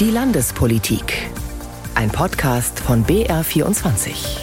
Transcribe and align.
Die 0.00 0.12
Landespolitik. 0.12 1.12
Ein 1.96 2.08
Podcast 2.10 2.78
von 2.78 3.04
BR24. 3.04 4.38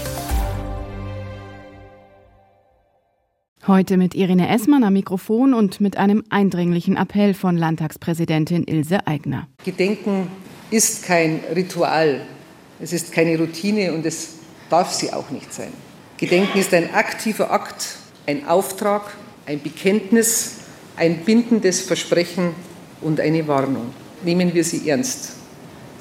Heute 3.66 3.96
mit 3.96 4.16
Irene 4.16 4.50
Essmann 4.50 4.84
am 4.84 4.92
Mikrofon 4.92 5.54
und 5.54 5.80
mit 5.80 5.96
einem 5.96 6.26
eindringlichen 6.30 6.98
Appell 6.98 7.34
von 7.34 7.56
Landtagspräsidentin 7.56 8.66
Ilse 8.66 9.08
Aigner. 9.08 9.48
Gedenken 9.64 10.28
ist 10.72 11.04
kein 11.06 11.40
Ritual, 11.56 12.20
es 12.82 12.92
ist 12.92 13.14
keine 13.14 13.38
Routine 13.38 13.94
und 13.94 14.06
es 14.06 14.32
darf 14.70 14.92
sie 14.92 15.14
auch 15.14 15.30
nicht 15.30 15.54
sein. 15.54 15.72
Gedenken 16.18 16.60
ist 16.60 16.74
ein 16.74 16.94
aktiver 16.94 17.52
Akt, 17.52 17.96
ein 18.28 18.46
Auftrag, 18.46 19.14
ein 19.46 19.62
Bekenntnis, 19.62 20.56
ein 20.98 21.20
bindendes 21.20 21.80
Versprechen 21.80 22.50
und 23.00 23.22
eine 23.22 23.48
Warnung. 23.48 23.94
Nehmen 24.22 24.54
wir 24.54 24.66
sie 24.66 24.90
ernst 24.90 25.45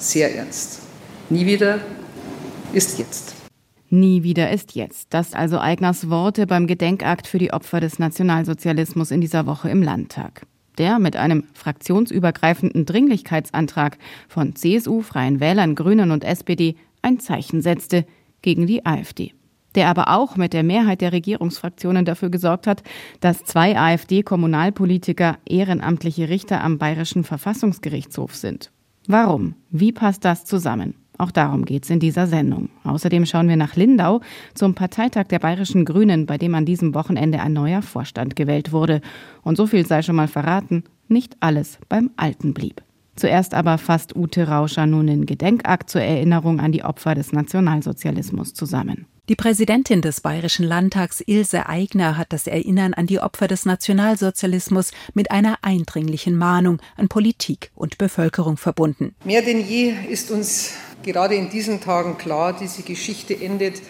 sehr 0.09 0.35
ernst. 0.35 0.81
Nie 1.29 1.45
wieder 1.45 1.79
ist 2.73 2.99
jetzt. 2.99 3.35
Nie 3.89 4.23
wieder 4.23 4.51
ist 4.51 4.75
jetzt. 4.75 5.07
Das 5.13 5.33
also 5.33 5.59
Eigners 5.59 6.09
Worte 6.09 6.47
beim 6.47 6.67
Gedenkakt 6.67 7.27
für 7.27 7.37
die 7.37 7.53
Opfer 7.53 7.79
des 7.79 7.99
Nationalsozialismus 7.99 9.11
in 9.11 9.21
dieser 9.21 9.45
Woche 9.45 9.69
im 9.69 9.81
Landtag. 9.81 10.45
Der 10.77 10.99
mit 10.99 11.15
einem 11.15 11.45
fraktionsübergreifenden 11.53 12.85
Dringlichkeitsantrag 12.85 13.97
von 14.27 14.55
CSU, 14.55 15.01
Freien 15.01 15.39
Wählern, 15.39 15.75
Grünen 15.75 16.11
und 16.11 16.23
SPD 16.23 16.75
ein 17.01 17.19
Zeichen 17.19 17.61
setzte 17.61 18.05
gegen 18.41 18.67
die 18.67 18.85
AfD. 18.85 19.33
Der 19.75 19.87
aber 19.87 20.09
auch 20.09 20.35
mit 20.35 20.53
der 20.53 20.63
Mehrheit 20.63 21.01
der 21.01 21.11
Regierungsfraktionen 21.11 22.05
dafür 22.05 22.29
gesorgt 22.29 22.67
hat, 22.67 22.83
dass 23.19 23.43
zwei 23.43 23.77
AfD-Kommunalpolitiker 23.77 25.37
ehrenamtliche 25.45 26.29
Richter 26.29 26.63
am 26.63 26.77
Bayerischen 26.77 27.23
Verfassungsgerichtshof 27.23 28.35
sind. 28.35 28.71
Warum? 29.07 29.55
Wie 29.69 29.91
passt 29.91 30.25
das 30.25 30.45
zusammen? 30.45 30.95
Auch 31.17 31.31
darum 31.31 31.63
geht's 31.65 31.89
in 31.89 31.99
dieser 31.99 32.27
Sendung. 32.27 32.69
Außerdem 32.83 33.25
schauen 33.25 33.47
wir 33.47 33.55
nach 33.55 33.75
Lindau 33.75 34.21
zum 34.53 34.73
Parteitag 34.73 35.25
der 35.25 35.39
Bayerischen 35.39 35.85
Grünen, 35.85 36.25
bei 36.25 36.37
dem 36.37 36.55
an 36.55 36.65
diesem 36.65 36.93
Wochenende 36.93 37.39
ein 37.39 37.53
neuer 37.53 37.81
Vorstand 37.81 38.35
gewählt 38.35 38.71
wurde. 38.71 39.01
Und 39.41 39.55
so 39.55 39.67
viel 39.67 39.85
sei 39.85 40.01
schon 40.01 40.15
mal 40.15 40.27
verraten, 40.27 40.83
nicht 41.07 41.37
alles 41.39 41.77
beim 41.87 42.11
Alten 42.17 42.53
blieb. 42.53 42.81
Zuerst 43.15 43.53
aber 43.53 43.77
fasst 43.77 44.15
Ute 44.15 44.47
Rauscher 44.49 44.85
nun 44.87 45.07
den 45.07 45.25
Gedenkakt 45.25 45.89
zur 45.89 46.01
Erinnerung 46.01 46.59
an 46.59 46.73
die 46.73 46.83
Opfer 46.83 47.15
des 47.15 47.31
Nationalsozialismus 47.31 48.53
zusammen. 48.53 49.05
Die 49.27 49.35
Präsidentin 49.35 50.03
des 50.03 50.21
Bayerischen 50.21 50.65
Landtags 50.67 51.19
Ilse 51.19 51.67
Aigner 51.67 52.15
hat 52.15 52.31
das 52.31 52.45
Erinnern 52.45 52.93
an 52.93 53.07
die 53.07 53.19
Opfer 53.19 53.47
des 53.47 53.65
Nationalsozialismus 53.65 54.91
mit 55.15 55.31
einer 55.31 55.57
eindringlichen 55.63 56.37
Mahnung 56.37 56.79
an 56.95 57.07
Politik 57.07 57.71
und 57.73 57.97
Bevölkerung 57.97 58.57
verbunden. 58.57 59.15
Mehr 59.23 59.41
denn 59.41 59.67
je 59.67 59.95
ist 60.11 60.29
uns 60.29 60.73
gerade 61.01 61.33
in 61.33 61.49
diesen 61.49 61.81
Tagen 61.81 62.19
klar, 62.19 62.55
diese 62.55 62.83
Geschichte 62.83 63.35
endet 63.35 63.81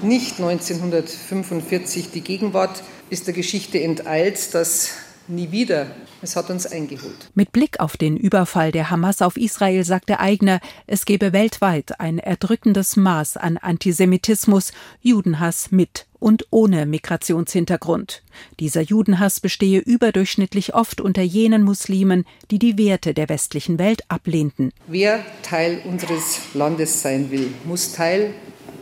nicht 0.00 0.38
1945. 0.38 2.10
Die 2.10 2.20
Gegenwart 2.20 2.84
ist 3.10 3.26
der 3.26 3.34
Geschichte 3.34 3.82
enteilt, 3.82 4.54
dass 4.54 4.90
nie 5.28 5.50
wieder. 5.50 5.86
Es 6.22 6.36
hat 6.36 6.50
uns 6.50 6.66
eingeholt. 6.66 7.30
Mit 7.34 7.52
Blick 7.52 7.80
auf 7.80 7.96
den 7.96 8.16
Überfall 8.16 8.72
der 8.72 8.90
Hamas 8.90 9.22
auf 9.22 9.36
Israel 9.36 9.84
sagte 9.84 10.20
Eigner, 10.20 10.60
es 10.86 11.04
gebe 11.04 11.32
weltweit 11.32 12.00
ein 12.00 12.18
erdrückendes 12.18 12.96
Maß 12.96 13.36
an 13.36 13.56
Antisemitismus, 13.56 14.72
Judenhass 15.00 15.70
mit 15.70 16.06
und 16.18 16.46
ohne 16.50 16.86
Migrationshintergrund. 16.86 18.22
Dieser 18.58 18.80
Judenhass 18.80 19.40
bestehe 19.40 19.80
überdurchschnittlich 19.80 20.74
oft 20.74 21.00
unter 21.00 21.22
jenen 21.22 21.62
Muslimen, 21.62 22.24
die 22.50 22.58
die 22.58 22.78
Werte 22.78 23.12
der 23.12 23.28
westlichen 23.28 23.78
Welt 23.78 24.02
ablehnten. 24.08 24.72
Wer 24.86 25.20
Teil 25.42 25.82
unseres 25.84 26.40
Landes 26.54 27.02
sein 27.02 27.30
will, 27.30 27.48
muss 27.64 27.92
Teil 27.92 28.32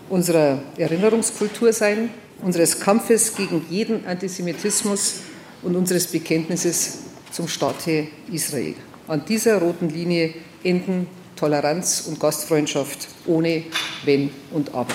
unserer 0.09 0.63
Erinnerungskultur 0.77 1.73
sein, 1.73 2.11
unseres 2.43 2.81
Kampfes 2.81 3.35
gegen 3.35 3.65
jeden 3.71 4.07
Antisemitismus 4.07 5.23
und 5.63 5.77
unseres 5.77 6.07
Bekenntnisses 6.07 6.99
zum 7.31 7.49
Staate 7.49 8.09
Israel. 8.31 8.75
An 9.09 9.25
dieser 9.25 9.59
roten 9.59 9.89
Linie 9.89 10.35
enden 10.63 11.07
Toleranz 11.37 12.05
und 12.07 12.21
Gastfreundschaft 12.21 13.09
ohne 13.27 13.65
Wenn 14.05 14.31
und 14.53 14.75
Aber. 14.75 14.95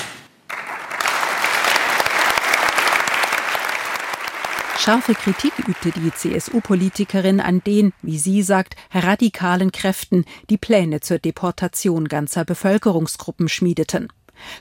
Scharfe 4.80 5.16
Kritik 5.16 5.52
übte 5.68 5.92
die 5.92 6.12
CSU-Politikerin 6.12 7.42
an 7.42 7.62
den, 7.62 7.92
wie 8.02 8.18
sie 8.18 8.42
sagt, 8.42 8.78
radikalen 8.94 9.74
Kräften, 9.74 10.24
die 10.50 10.58
Pläne 10.58 11.02
zur 11.02 11.20
Deportation 11.20 12.08
ganzer 12.08 12.46
Bevölkerungsgruppen 12.46 13.50
schmiedeten. 13.50 14.08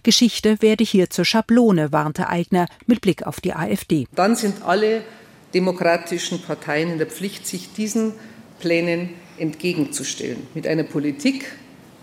Geschichte 0.02 0.60
werde 0.60 0.82
hier 0.82 1.10
zur 1.10 1.24
Schablone, 1.24 1.92
warnte 1.92 2.28
Eigner 2.28 2.66
mit 2.86 3.02
Blick 3.02 3.24
auf 3.24 3.40
die 3.40 3.54
AfD. 3.54 4.08
Dann 4.16 4.34
sind 4.34 4.64
alle 4.64 5.02
demokratischen 5.54 6.42
Parteien 6.42 6.90
in 6.90 6.98
der 6.98 7.06
Pflicht, 7.06 7.46
sich 7.46 7.72
diesen 7.72 8.12
Plänen 8.60 9.10
entgegenzustellen. 9.38 10.46
Mit 10.54 10.66
einer 10.66 10.82
Politik, 10.82 11.52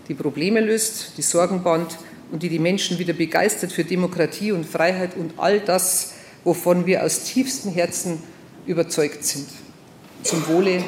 die 0.08 0.14
Probleme 0.14 0.60
löst, 0.60 1.12
die 1.16 1.22
Sorgen 1.22 1.62
bahnt 1.62 1.98
und 2.30 2.42
die 2.42 2.48
die 2.48 2.58
Menschen 2.58 2.98
wieder 2.98 3.12
begeistert 3.12 3.72
für 3.72 3.84
Demokratie 3.84 4.52
und 4.52 4.66
Freiheit 4.66 5.16
und 5.16 5.34
all 5.38 5.60
das, 5.60 6.14
wovon 6.44 6.86
wir 6.86 7.04
aus 7.04 7.24
tiefstem 7.24 7.72
Herzen 7.72 8.22
überzeugt 8.66 9.24
sind. 9.24 9.48
Zum 10.22 10.46
Wohle 10.48 10.84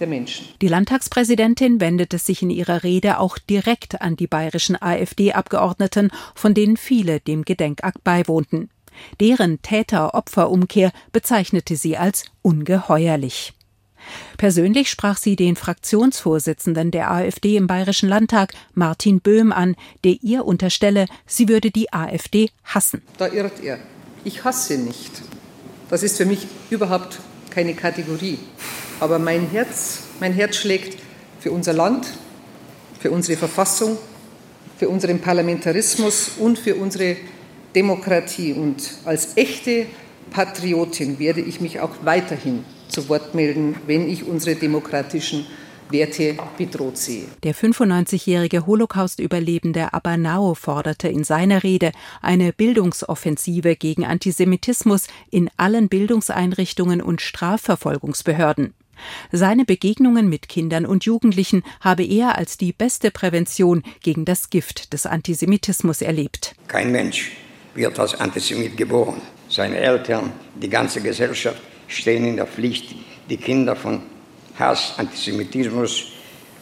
der 0.00 0.06
Menschen. 0.06 0.46
Die 0.60 0.68
Landtagspräsidentin 0.68 1.80
wendete 1.80 2.18
sich 2.18 2.42
in 2.42 2.50
ihrer 2.50 2.82
Rede 2.82 3.18
auch 3.18 3.38
direkt 3.38 4.00
an 4.00 4.16
die 4.16 4.26
bayerischen 4.26 4.80
AfD-Abgeordneten, 4.80 6.10
von 6.34 6.54
denen 6.54 6.76
viele 6.76 7.20
dem 7.20 7.44
Gedenkakt 7.44 8.02
beiwohnten. 8.04 8.70
Deren 9.20 9.60
Täter-Opfer-Umkehr 9.62 10.92
bezeichnete 11.12 11.76
sie 11.76 11.96
als 11.96 12.24
ungeheuerlich. 12.42 13.54
Persönlich 14.36 14.90
sprach 14.90 15.16
sie 15.16 15.36
den 15.36 15.56
Fraktionsvorsitzenden 15.56 16.90
der 16.90 17.10
AfD 17.10 17.56
im 17.56 17.66
Bayerischen 17.66 18.08
Landtag, 18.08 18.52
Martin 18.74 19.20
Böhm, 19.20 19.52
an, 19.52 19.76
der 20.04 20.16
ihr 20.22 20.44
unterstelle, 20.44 21.06
sie 21.26 21.48
würde 21.48 21.70
die 21.70 21.92
AfD 21.92 22.50
hassen. 22.64 23.02
Da 23.18 23.28
irrt 23.28 23.62
er. 23.62 23.78
Ich 24.24 24.44
hasse 24.44 24.78
nicht. 24.78 25.22
Das 25.88 26.02
ist 26.02 26.16
für 26.16 26.26
mich 26.26 26.46
überhaupt 26.70 27.20
keine 27.50 27.74
Kategorie. 27.74 28.38
Aber 29.00 29.18
mein 29.18 29.48
Herz, 29.48 30.00
mein 30.20 30.32
Herz 30.32 30.56
schlägt 30.56 30.98
für 31.40 31.50
unser 31.50 31.72
Land, 31.72 32.06
für 32.98 33.10
unsere 33.10 33.36
Verfassung, 33.38 33.98
für 34.78 34.88
unseren 34.88 35.20
Parlamentarismus 35.20 36.32
und 36.38 36.58
für 36.58 36.74
unsere 36.74 37.16
Demokratie. 37.74 38.52
Und 38.52 38.98
als 39.04 39.36
echte 39.36 39.86
Patriotin 40.30 41.18
werde 41.18 41.40
ich 41.40 41.60
mich 41.60 41.80
auch 41.80 41.92
weiterhin 42.02 42.64
zu 42.88 43.08
Wort 43.08 43.34
melden, 43.34 43.76
wenn 43.86 44.08
ich 44.08 44.26
unsere 44.26 44.56
demokratischen 44.56 45.46
Werte 45.90 46.36
bedroht 46.56 46.96
sehe. 46.96 47.24
Der 47.42 47.54
95-jährige 47.54 48.66
Holocaust-Überlebende 48.66 49.92
Abanao 49.92 50.54
forderte 50.54 51.08
in 51.08 51.24
seiner 51.24 51.62
Rede 51.62 51.92
eine 52.22 52.52
Bildungsoffensive 52.52 53.76
gegen 53.76 54.04
Antisemitismus 54.04 55.08
in 55.30 55.50
allen 55.56 55.88
Bildungseinrichtungen 55.88 57.02
und 57.02 57.20
Strafverfolgungsbehörden. 57.20 58.72
Seine 59.32 59.64
Begegnungen 59.64 60.28
mit 60.28 60.48
Kindern 60.48 60.86
und 60.86 61.04
Jugendlichen 61.04 61.64
habe 61.80 62.04
er 62.04 62.38
als 62.38 62.56
die 62.56 62.72
beste 62.72 63.10
Prävention 63.10 63.82
gegen 64.02 64.24
das 64.24 64.50
Gift 64.50 64.92
des 64.92 65.04
Antisemitismus 65.04 66.00
erlebt. 66.00 66.54
Kein 66.68 66.92
Mensch 66.92 67.32
wird 67.74 67.98
als 67.98 68.14
Antisemit 68.14 68.76
geboren. 68.76 69.20
Seine 69.48 69.76
Eltern, 69.76 70.32
die 70.54 70.70
ganze 70.70 71.00
Gesellschaft 71.00 71.60
stehen 71.88 72.24
in 72.24 72.36
der 72.36 72.46
Pflicht, 72.46 72.94
die 73.28 73.36
Kinder 73.36 73.76
von 73.76 74.02
Hass, 74.58 74.94
Antisemitismus 74.96 76.06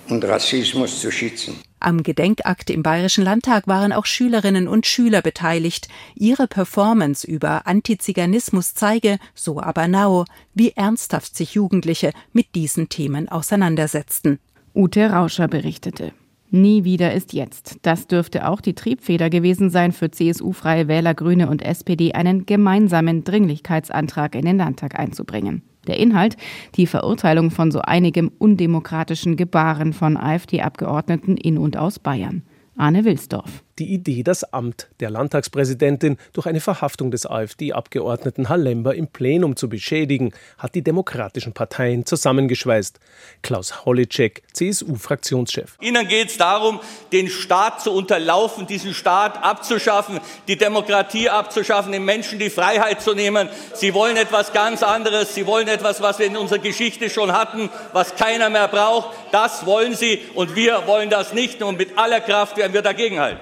und 0.09 0.25
Rassismus 0.25 1.00
zu 1.00 1.11
schützen. 1.11 1.61
Am 1.81 2.03
Gedenkakt 2.03 2.70
im 2.70 2.82
Bayerischen 2.82 3.25
Landtag 3.25 3.67
waren 3.67 3.93
auch 3.93 4.06
Schülerinnen 4.06 4.69
und 4.69 4.87
Schüler 4.87 5.20
beteiligt. 5.20 5.88
Ihre 6.14 6.47
Performance 6.47 7.26
über 7.26 7.67
Antiziganismus 7.67 8.75
zeige, 8.75 9.19
so 9.35 9.58
Abanao, 9.61 10.25
wie 10.55 10.73
ernsthaft 10.73 11.37
sich 11.37 11.55
Jugendliche 11.55 12.12
mit 12.32 12.55
diesen 12.55 12.88
Themen 12.88 13.29
auseinandersetzten. 13.29 14.38
Ute 14.75 15.11
Rauscher 15.11 15.49
berichtete. 15.49 16.12
Nie 16.54 16.84
wieder 16.84 17.14
ist 17.14 17.32
jetzt. 17.32 17.78
Das 17.81 18.08
dürfte 18.08 18.46
auch 18.46 18.60
die 18.60 18.75
Triebfeder 18.75 19.31
gewesen 19.31 19.70
sein 19.70 19.90
für 19.90 20.10
CSU, 20.10 20.52
Freie 20.52 20.87
Wähler, 20.87 21.14
Grüne 21.14 21.49
und 21.49 21.62
SPD, 21.62 22.12
einen 22.12 22.44
gemeinsamen 22.44 23.25
Dringlichkeitsantrag 23.25 24.34
in 24.34 24.44
den 24.44 24.58
Landtag 24.58 24.99
einzubringen. 24.99 25.62
Der 25.87 25.99
Inhalt, 25.99 26.37
die 26.76 26.87
Verurteilung 26.87 27.50
von 27.50 27.70
so 27.70 27.81
einigem 27.81 28.31
undemokratischen 28.38 29.37
Gebaren 29.37 29.94
von 29.94 30.19
AfD-Abgeordneten 30.19 31.38
in 31.38 31.56
und 31.56 31.78
aus 31.78 31.99
Bayern. 31.99 32.43
Arne 32.76 33.06
Wilsdorf. 33.06 33.64
Die 33.78 33.94
Idee, 33.94 34.22
das 34.22 34.44
Amt 34.52 34.88
der 35.00 35.08
Landtagspräsidentin 35.08 36.19
durch 36.34 36.46
eine 36.46 36.60
Verhaftung 36.60 37.10
des 37.10 37.24
AfD-Abgeordneten 37.24 38.50
Hallember 38.50 38.94
im 38.94 39.06
Plenum 39.06 39.56
zu 39.56 39.70
beschädigen, 39.70 40.34
hat 40.58 40.74
die 40.74 40.82
demokratischen 40.82 41.54
Parteien 41.54 42.04
zusammengeschweißt. 42.04 43.00
Klaus 43.40 43.86
Holleczek, 43.86 44.42
CSU-Fraktionschef. 44.52 45.78
Ihnen 45.80 46.06
geht 46.06 46.28
es 46.28 46.36
darum, 46.36 46.80
den 47.12 47.28
Staat 47.28 47.80
zu 47.80 47.92
unterlaufen, 47.92 48.66
diesen 48.66 48.92
Staat 48.92 49.42
abzuschaffen, 49.42 50.20
die 50.48 50.58
Demokratie 50.58 51.30
abzuschaffen, 51.30 51.92
den 51.92 52.04
Menschen 52.04 52.38
die 52.38 52.50
Freiheit 52.50 53.00
zu 53.00 53.14
nehmen. 53.14 53.48
Sie 53.72 53.94
wollen 53.94 54.19
etwas 54.19 54.52
ganz 54.52 54.82
anderes. 54.82 55.34
Sie 55.34 55.46
wollen 55.46 55.69
etwas, 55.69 56.02
was 56.02 56.19
wir 56.19 56.26
in 56.26 56.36
unserer 56.36 56.58
Geschichte 56.58 57.08
schon 57.08 57.32
hatten, 57.32 57.70
was 57.94 58.16
keiner 58.16 58.50
mehr 58.50 58.69
braucht. 58.69 59.16
Das 59.30 59.64
wollen 59.64 59.94
Sie 59.94 60.20
und 60.34 60.56
wir 60.56 60.86
wollen 60.86 61.08
das 61.08 61.32
nicht. 61.32 61.62
Und 61.62 61.78
mit 61.78 61.96
aller 61.96 62.20
Kraft 62.20 62.58
werden 62.58 62.74
wir 62.74 62.82
dagegenhalten. 62.82 63.40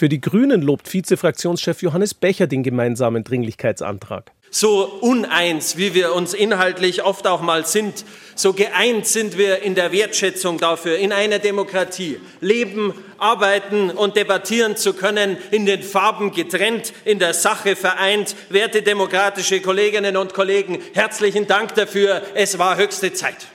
Für 0.00 0.08
die 0.08 0.22
Grünen 0.22 0.62
lobt 0.62 0.88
Vizefraktionschef 0.88 1.82
Johannes 1.82 2.14
Becher 2.14 2.46
den 2.46 2.62
gemeinsamen 2.62 3.22
Dringlichkeitsantrag. 3.22 4.32
So 4.50 4.84
uneins, 5.02 5.76
wie 5.76 5.92
wir 5.92 6.14
uns 6.14 6.32
inhaltlich 6.32 7.04
oft 7.04 7.26
auch 7.26 7.42
mal 7.42 7.66
sind, 7.66 8.06
so 8.34 8.54
geeint 8.54 9.04
sind 9.04 9.36
wir 9.36 9.60
in 9.60 9.74
der 9.74 9.92
Wertschätzung 9.92 10.56
dafür, 10.56 10.96
in 10.96 11.12
einer 11.12 11.38
Demokratie 11.38 12.18
leben, 12.40 12.94
arbeiten 13.18 13.90
und 13.90 14.16
debattieren 14.16 14.74
zu 14.74 14.94
können, 14.94 15.36
in 15.50 15.66
den 15.66 15.82
Farben 15.82 16.32
getrennt, 16.32 16.94
in 17.04 17.18
der 17.18 17.34
Sache 17.34 17.76
vereint. 17.76 18.36
Werte 18.48 18.80
demokratische 18.80 19.60
Kolleginnen 19.60 20.16
und 20.16 20.32
Kollegen, 20.32 20.78
herzlichen 20.94 21.46
Dank 21.46 21.74
dafür. 21.74 22.22
Es 22.32 22.58
war 22.58 22.78
höchste 22.78 23.12
Zeit. 23.12 23.48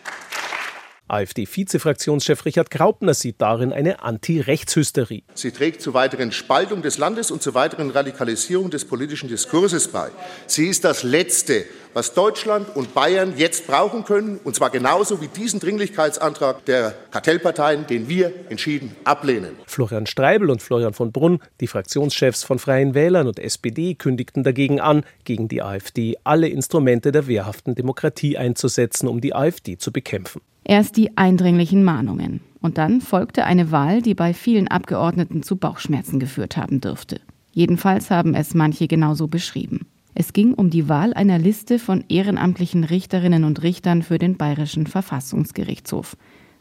AfD-Vizefraktionschef 1.07 2.45
Richard 2.45 2.71
Graupner 2.71 3.13
sieht 3.13 3.39
darin 3.39 3.71
eine 3.71 4.01
Anti-Rechtshysterie. 4.01 5.23
Sie 5.35 5.51
trägt 5.51 5.81
zur 5.81 5.93
weiteren 5.93 6.31
Spaltung 6.31 6.81
des 6.81 6.97
Landes 6.97 7.29
und 7.29 7.41
zur 7.41 7.53
weiteren 7.53 7.91
Radikalisierung 7.91 8.71
des 8.71 8.85
politischen 8.85 9.29
Diskurses 9.29 9.87
bei. 9.89 10.09
Sie 10.47 10.67
ist 10.67 10.83
das 10.83 11.03
Letzte, 11.03 11.65
was 11.93 12.13
Deutschland 12.13 12.75
und 12.75 12.93
Bayern 12.93 13.35
jetzt 13.37 13.67
brauchen 13.67 14.03
können, 14.03 14.39
und 14.43 14.55
zwar 14.55 14.69
genauso 14.69 15.21
wie 15.21 15.27
diesen 15.27 15.59
Dringlichkeitsantrag 15.59 16.65
der 16.65 16.93
Kartellparteien, 17.11 17.87
den 17.87 18.09
wir 18.09 18.33
entschieden 18.49 18.95
ablehnen. 19.05 19.55
Florian 19.65 20.05
Streibel 20.05 20.49
und 20.49 20.61
Florian 20.61 20.93
von 20.93 21.11
Brunn, 21.11 21.39
die 21.61 21.67
Fraktionschefs 21.67 22.43
von 22.43 22.59
Freien 22.59 22.95
Wählern 22.95 23.27
und 23.27 23.39
SPD, 23.39 23.95
kündigten 23.95 24.43
dagegen 24.43 24.81
an, 24.81 25.05
gegen 25.23 25.47
die 25.47 25.61
AfD 25.61 26.17
alle 26.23 26.49
Instrumente 26.49 27.11
der 27.11 27.27
wehrhaften 27.27 27.75
Demokratie 27.75 28.37
einzusetzen, 28.37 29.07
um 29.07 29.21
die 29.21 29.33
AfD 29.33 29.77
zu 29.77 29.93
bekämpfen. 29.93 30.41
Erst 30.65 30.97
die 30.97 31.15
eindringlichen 31.15 31.83
Mahnungen. 31.83 32.41
Und 32.59 32.79
dann 32.79 33.00
folgte 33.00 33.45
eine 33.45 33.71
Wahl, 33.71 34.01
die 34.01 34.15
bei 34.15 34.33
vielen 34.33 34.67
Abgeordneten 34.67 35.44
zu 35.44 35.56
Bauchschmerzen 35.56 36.19
geführt 36.19 36.57
haben 36.57 36.81
dürfte. 36.81 37.21
Jedenfalls 37.51 38.09
haben 38.09 38.33
es 38.33 38.56
manche 38.56 38.88
genauso 38.88 39.27
beschrieben. 39.27 39.85
Es 40.15 40.33
ging 40.33 40.53
um 40.53 40.71
die 40.71 40.89
Wahl 40.89 41.13
einer 41.13 41.38
Liste 41.38 41.77
von 41.77 42.03
ehrenamtlichen 42.09 42.83
Richterinnen 42.83 43.44
und 43.44 43.62
Richtern 43.62 44.01
für 44.01 44.17
den 44.17 44.38
Bayerischen 44.38 44.88
Verfassungsgerichtshof. 44.88 46.17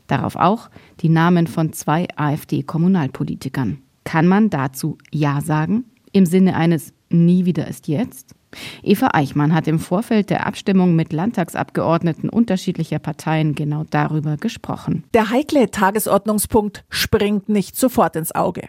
Darauf 0.07 0.37
auch 0.37 0.69
die 1.01 1.09
Namen 1.09 1.47
von 1.47 1.73
zwei 1.73 2.07
AfD-Kommunalpolitikern. 2.17 3.79
Kann 4.05 4.27
man 4.27 4.51
dazu 4.51 4.99
Ja 5.11 5.41
sagen? 5.41 5.85
Im 6.13 6.27
Sinne 6.27 6.57
eines 6.57 6.93
Nie 7.09 7.47
wieder 7.47 7.67
ist 7.67 7.89
jetzt? 7.89 8.35
Eva 8.83 9.11
Eichmann 9.13 9.55
hat 9.55 9.69
im 9.69 9.79
Vorfeld 9.79 10.31
der 10.31 10.47
Abstimmung 10.47 10.97
mit 10.97 11.13
Landtagsabgeordneten 11.13 12.29
unterschiedlicher 12.29 12.99
Parteien 12.99 13.55
genau 13.55 13.85
darüber 13.91 14.37
gesprochen. 14.37 15.05
Der 15.15 15.31
heikle 15.31 15.71
Tagesordnungspunkt 15.71 16.85
springt 16.89 17.49
nicht 17.49 17.77
sofort 17.77 18.17
ins 18.17 18.35
Auge. 18.35 18.69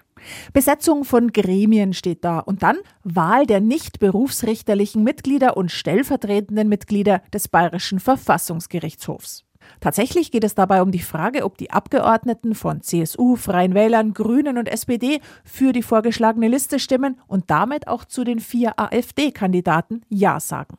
Besetzung 0.54 1.04
von 1.04 1.32
Gremien 1.32 1.94
steht 1.94 2.24
da 2.24 2.40
und 2.40 2.64
dann 2.64 2.78
Wahl 3.04 3.46
der 3.46 3.60
nicht 3.60 4.00
berufsrichterlichen 4.00 5.04
Mitglieder 5.04 5.58
und 5.58 5.72
stellvertretenden 5.72 6.68
Mitglieder 6.68 7.22
des 7.34 7.48
Bayerischen 7.48 8.00
Verfassungsgerichtshofs. 8.00 9.45
Tatsächlich 9.80 10.32
geht 10.32 10.44
es 10.44 10.56
dabei 10.56 10.82
um 10.82 10.92
die 10.92 11.00
Frage, 11.00 11.44
ob 11.44 11.58
die 11.58 11.72
Abgeordneten 11.72 12.56
von 12.56 12.82
CSU, 12.82 13.36
Freien 13.36 13.74
Wählern, 13.74 14.14
Grünen 14.14 14.58
und 14.58 14.68
SPD 14.68 15.20
für 15.44 15.74
die 15.74 15.84
vorgeschlagene 15.84 16.48
Liste 16.48 16.80
stimmen 16.80 17.20
und 17.28 17.50
damit 17.50 17.88
auch 17.88 18.06
zu 18.06 18.24
den 18.24 18.40
vier 18.40 18.80
AfD-Kandidaten 18.80 20.02
Ja 20.10 20.40
sagen. 20.40 20.78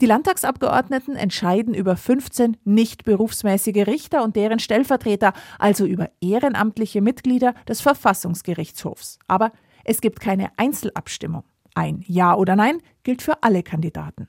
Die 0.00 0.06
Landtagsabgeordneten 0.06 1.16
entscheiden 1.16 1.74
über 1.74 1.96
15 1.96 2.56
nicht 2.64 3.04
berufsmäßige 3.04 3.86
Richter 3.86 4.22
und 4.22 4.36
deren 4.36 4.58
Stellvertreter, 4.58 5.32
also 5.58 5.84
über 5.84 6.10
ehrenamtliche 6.20 7.00
Mitglieder 7.00 7.54
des 7.68 7.80
Verfassungsgerichtshofs. 7.80 9.18
Aber 9.26 9.52
es 9.84 10.00
gibt 10.00 10.20
keine 10.20 10.50
Einzelabstimmung. 10.56 11.44
Ein 11.74 12.02
Ja 12.06 12.34
oder 12.34 12.56
Nein 12.56 12.78
gilt 13.02 13.22
für 13.22 13.42
alle 13.42 13.62
Kandidaten. 13.62 14.28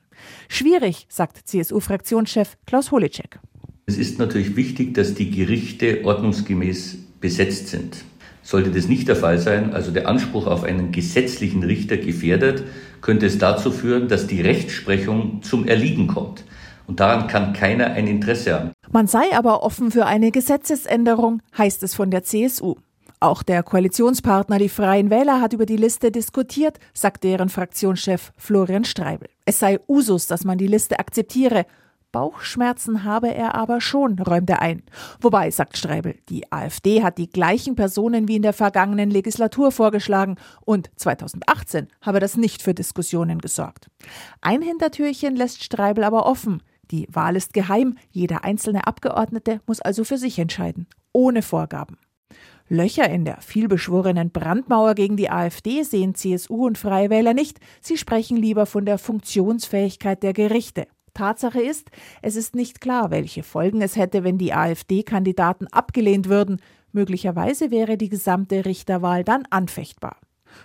Schwierig, 0.49 1.07
sagt 1.09 1.37
CSU-Fraktionschef 1.47 2.57
Klaus 2.65 2.91
Holicek. 2.91 3.39
Es 3.89 3.97
ist 3.97 4.19
natürlich 4.19 4.57
wichtig, 4.57 4.95
dass 4.95 5.13
die 5.13 5.31
Gerichte 5.31 6.03
ordnungsgemäß 6.03 6.97
besetzt 7.21 7.69
sind. 7.69 8.03
Sollte 8.43 8.69
das 8.69 8.89
nicht 8.89 9.07
der 9.07 9.15
Fall 9.15 9.39
sein, 9.39 9.73
also 9.73 9.91
der 9.91 10.09
Anspruch 10.09 10.45
auf 10.45 10.65
einen 10.65 10.91
gesetzlichen 10.91 11.63
Richter 11.63 11.95
gefährdet, 11.95 12.65
könnte 12.99 13.27
es 13.27 13.37
dazu 13.37 13.71
führen, 13.71 14.09
dass 14.09 14.27
die 14.27 14.41
Rechtsprechung 14.41 15.41
zum 15.41 15.65
Erliegen 15.69 16.07
kommt. 16.07 16.43
Und 16.85 16.99
daran 16.99 17.27
kann 17.27 17.53
keiner 17.53 17.85
ein 17.91 18.07
Interesse 18.07 18.55
haben. 18.55 18.71
Man 18.91 19.07
sei 19.07 19.33
aber 19.33 19.63
offen 19.63 19.89
für 19.89 20.05
eine 20.05 20.31
Gesetzesänderung, 20.31 21.41
heißt 21.57 21.81
es 21.83 21.95
von 21.95 22.11
der 22.11 22.23
CSU. 22.23 22.75
Auch 23.21 23.41
der 23.41 23.63
Koalitionspartner 23.63 24.59
Die 24.59 24.67
Freien 24.67 25.09
Wähler 25.09 25.39
hat 25.39 25.53
über 25.53 25.65
die 25.65 25.77
Liste 25.77 26.11
diskutiert, 26.11 26.77
sagt 26.93 27.23
deren 27.23 27.47
Fraktionschef 27.47 28.33
Florian 28.35 28.83
Streibel. 28.83 29.29
Es 29.45 29.59
sei 29.59 29.79
Usus, 29.87 30.27
dass 30.27 30.43
man 30.43 30.57
die 30.57 30.67
Liste 30.67 30.99
akzeptiere 30.99 31.65
Bauchschmerzen 32.11 33.03
habe 33.03 33.33
er 33.33 33.55
aber 33.55 33.81
schon, 33.81 34.17
räumt 34.19 34.49
er 34.49 34.61
ein. 34.61 34.83
Wobei, 35.19 35.51
sagt 35.51 35.77
Streibel, 35.77 36.15
die 36.29 36.51
AfD 36.51 37.03
hat 37.03 37.17
die 37.17 37.29
gleichen 37.29 37.75
Personen 37.75 38.27
wie 38.27 38.37
in 38.37 38.41
der 38.41 38.53
vergangenen 38.53 39.11
Legislatur 39.11 39.71
vorgeschlagen 39.71 40.35
und 40.65 40.89
2018 40.95 41.87
habe 42.01 42.19
das 42.19 42.37
nicht 42.37 42.61
für 42.61 42.73
Diskussionen 42.73 43.39
gesorgt. 43.39 43.89
Ein 44.41 44.61
Hintertürchen 44.61 45.35
lässt 45.35 45.63
Streibel 45.63 46.03
aber 46.03 46.25
offen. 46.25 46.63
Die 46.91 47.07
Wahl 47.11 47.35
ist 47.35 47.53
geheim, 47.53 47.97
jeder 48.09 48.43
einzelne 48.45 48.87
Abgeordnete 48.87 49.59
muss 49.67 49.81
also 49.81 50.03
für 50.03 50.17
sich 50.17 50.39
entscheiden, 50.39 50.87
ohne 51.11 51.41
Vorgaben. 51.41 51.97
Löcher 52.69 53.09
in 53.09 53.23
der 53.23 53.39
vielbeschworenen 53.41 54.31
Brandmauer 54.31 54.93
gegen 54.95 55.15
die 55.15 55.29
AfD 55.29 55.83
sehen 55.83 56.15
CSU 56.15 56.65
und 56.65 56.77
Freie 56.77 57.09
Wähler 57.09 57.33
nicht. 57.33 57.59
Sie 57.81 57.97
sprechen 57.97 58.35
lieber 58.35 58.65
von 58.65 58.85
der 58.85 58.97
Funktionsfähigkeit 58.97 60.21
der 60.21 60.33
Gerichte. 60.33 60.87
Tatsache 61.17 61.61
ist, 61.61 61.89
es 62.21 62.35
ist 62.35 62.55
nicht 62.55 62.79
klar, 62.79 63.09
welche 63.09 63.41
Folgen 63.41 63.81
es 63.81 63.95
hätte, 63.95 64.23
wenn 64.23 64.37
die 64.37 64.53
AfD-Kandidaten 64.53 65.67
abgelehnt 65.67 66.29
würden. 66.29 66.61
Möglicherweise 66.93 67.71
wäre 67.71 67.97
die 67.97 68.09
gesamte 68.09 68.65
Richterwahl 68.65 69.23
dann 69.23 69.43
anfechtbar. 69.49 70.17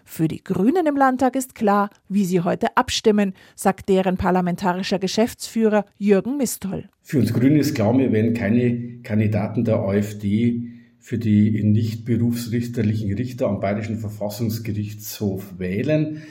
Für 0.04 0.28
die 0.28 0.44
Grünen 0.44 0.86
im 0.86 0.96
Landtag 0.96 1.36
ist 1.36 1.54
klar, 1.54 1.90
wie 2.08 2.24
sie 2.24 2.42
heute 2.42 2.76
abstimmen, 2.76 3.32
sagt 3.56 3.88
deren 3.88 4.16
parlamentarischer 4.16 4.98
Geschäftsführer 4.98 5.86
Jürgen 5.98 6.36
Mistoll. 6.36 6.88
Für 7.02 7.18
uns 7.18 7.32
Grüne 7.32 7.58
ist 7.58 7.74
klar, 7.74 7.96
wir 7.96 8.12
werden 8.12 8.34
keine 8.34 9.00
Kandidaten 9.02 9.64
der 9.64 9.80
AfD 9.80 10.68
für 10.98 11.18
die 11.18 11.64
nicht 11.64 12.04
berufsrichterlichen 12.04 13.12
Richter 13.14 13.48
am 13.48 13.58
Bayerischen 13.58 13.98
Verfassungsgerichtshof 13.98 15.58
wählen. 15.58 16.22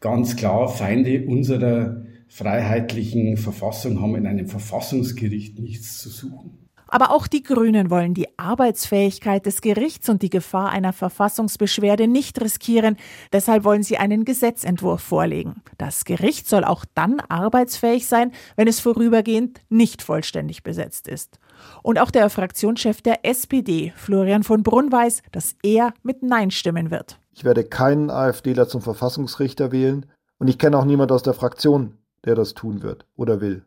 Ganz 0.00 0.36
klar 0.36 0.68
Feinde 0.68 1.24
unserer 1.26 2.04
freiheitlichen 2.30 3.36
Verfassung 3.36 4.00
haben 4.00 4.14
in 4.14 4.26
einem 4.26 4.46
Verfassungsgericht 4.46 5.58
nichts 5.58 5.98
zu 5.98 6.08
suchen. 6.08 6.60
Aber 6.92 7.12
auch 7.12 7.28
die 7.28 7.44
Grünen 7.44 7.88
wollen 7.88 8.14
die 8.14 8.26
Arbeitsfähigkeit 8.36 9.46
des 9.46 9.60
Gerichts 9.60 10.08
und 10.08 10.22
die 10.22 10.30
Gefahr 10.30 10.70
einer 10.70 10.92
Verfassungsbeschwerde 10.92 12.08
nicht 12.08 12.40
riskieren. 12.40 12.96
Deshalb 13.32 13.62
wollen 13.62 13.84
sie 13.84 13.96
einen 13.96 14.24
Gesetzentwurf 14.24 15.00
vorlegen. 15.00 15.62
Das 15.78 16.04
Gericht 16.04 16.48
soll 16.48 16.64
auch 16.64 16.84
dann 16.94 17.20
arbeitsfähig 17.28 18.08
sein, 18.08 18.32
wenn 18.56 18.66
es 18.66 18.80
vorübergehend 18.80 19.60
nicht 19.68 20.02
vollständig 20.02 20.64
besetzt 20.64 21.06
ist. 21.06 21.38
Und 21.82 22.00
auch 22.00 22.10
der 22.10 22.28
Fraktionschef 22.28 23.02
der 23.02 23.24
SPD, 23.24 23.92
Florian 23.94 24.42
von 24.42 24.64
Brunn, 24.64 24.90
weiß, 24.90 25.22
dass 25.30 25.54
er 25.62 25.94
mit 26.02 26.24
Nein 26.24 26.50
stimmen 26.50 26.90
wird. 26.90 27.20
Ich 27.32 27.44
werde 27.44 27.64
keinen 27.64 28.10
AfDler 28.10 28.66
zum 28.66 28.80
Verfassungsrichter 28.80 29.70
wählen 29.70 30.06
und 30.38 30.48
ich 30.48 30.58
kenne 30.58 30.76
auch 30.76 30.84
niemand 30.84 31.12
aus 31.12 31.22
der 31.22 31.34
Fraktion, 31.34 31.94
der 32.24 32.34
das 32.34 32.54
tun 32.54 32.82
wird 32.82 33.06
oder 33.16 33.40
will. 33.40 33.64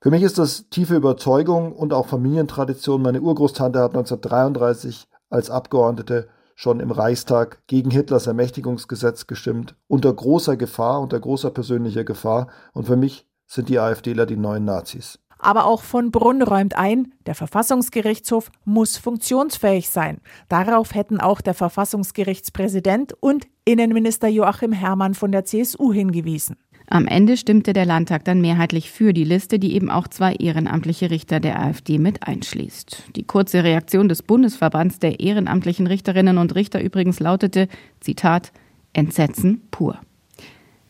Für 0.00 0.10
mich 0.10 0.22
ist 0.22 0.38
das 0.38 0.68
tiefe 0.68 0.94
Überzeugung 0.94 1.72
und 1.72 1.92
auch 1.92 2.06
Familientradition. 2.06 3.02
Meine 3.02 3.20
Urgroßtante 3.20 3.80
hat 3.80 3.96
1933 3.96 5.08
als 5.30 5.50
Abgeordnete 5.50 6.28
schon 6.54 6.80
im 6.80 6.90
Reichstag 6.90 7.66
gegen 7.66 7.90
Hitlers 7.90 8.26
Ermächtigungsgesetz 8.26 9.26
gestimmt, 9.26 9.74
unter 9.88 10.12
großer 10.12 10.56
Gefahr, 10.56 11.00
unter 11.00 11.20
großer 11.20 11.50
persönlicher 11.50 12.04
Gefahr. 12.04 12.48
Und 12.72 12.86
für 12.86 12.96
mich 12.96 13.26
sind 13.46 13.68
die 13.68 13.78
AfDler 13.78 14.26
die 14.26 14.36
neuen 14.36 14.64
Nazis. 14.64 15.18
Aber 15.38 15.66
auch 15.66 15.82
von 15.82 16.10
Brunn 16.10 16.42
räumt 16.42 16.76
ein, 16.76 17.12
der 17.26 17.34
Verfassungsgerichtshof 17.34 18.50
muss 18.64 18.96
funktionsfähig 18.96 19.90
sein. 19.90 20.20
Darauf 20.48 20.94
hätten 20.94 21.20
auch 21.20 21.42
der 21.42 21.54
Verfassungsgerichtspräsident 21.54 23.12
und 23.20 23.46
Innenminister 23.64 24.28
Joachim 24.28 24.72
Herrmann 24.72 25.14
von 25.14 25.32
der 25.32 25.44
CSU 25.44 25.92
hingewiesen. 25.92 26.56
Am 26.88 27.08
Ende 27.08 27.36
stimmte 27.36 27.72
der 27.72 27.84
Landtag 27.84 28.24
dann 28.24 28.40
mehrheitlich 28.40 28.90
für 28.90 29.12
die 29.12 29.24
Liste, 29.24 29.58
die 29.58 29.74
eben 29.74 29.90
auch 29.90 30.06
zwei 30.06 30.34
ehrenamtliche 30.34 31.10
Richter 31.10 31.40
der 31.40 31.60
AfD 31.60 31.98
mit 31.98 32.26
einschließt. 32.26 33.04
Die 33.16 33.24
kurze 33.24 33.64
Reaktion 33.64 34.08
des 34.08 34.22
Bundesverbands 34.22 35.00
der 35.00 35.18
ehrenamtlichen 35.18 35.88
Richterinnen 35.88 36.38
und 36.38 36.54
Richter 36.54 36.80
übrigens 36.80 37.18
lautete, 37.18 37.68
Zitat, 38.00 38.52
Entsetzen 38.92 39.62
pur. 39.70 39.98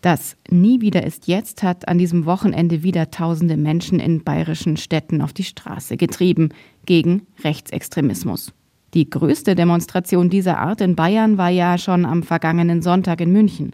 Das 0.03 0.37
Nie 0.51 0.83
wieder 0.83 1.05
ist 1.05 1.27
jetzt 1.27 1.63
hat 1.63 1.89
an 1.89 1.99
diesem 1.99 2.27
Wochenende 2.27 2.83
wieder 2.83 3.11
tausende 3.11 3.57
Menschen 3.57 3.99
in 3.99 4.23
bayerischen 4.23 4.77
Städten 4.77 5.23
auf 5.23 5.33
die 5.33 5.45
Straße 5.45 5.97
getrieben 5.97 6.51
gegen 6.85 7.27
Rechtsextremismus. 7.43 8.53
Die 8.95 9.11
größte 9.11 9.55
Demonstration 9.55 10.31
dieser 10.31 10.59
Art 10.59 10.81
in 10.81 10.95
Bayern 10.95 11.39
war 11.39 11.51
ja 11.51 11.77
schon 11.77 12.05
am 12.05 12.23
vergangenen 12.23 12.83
Sonntag 12.83 13.21
in 13.21 13.33
München. 13.33 13.73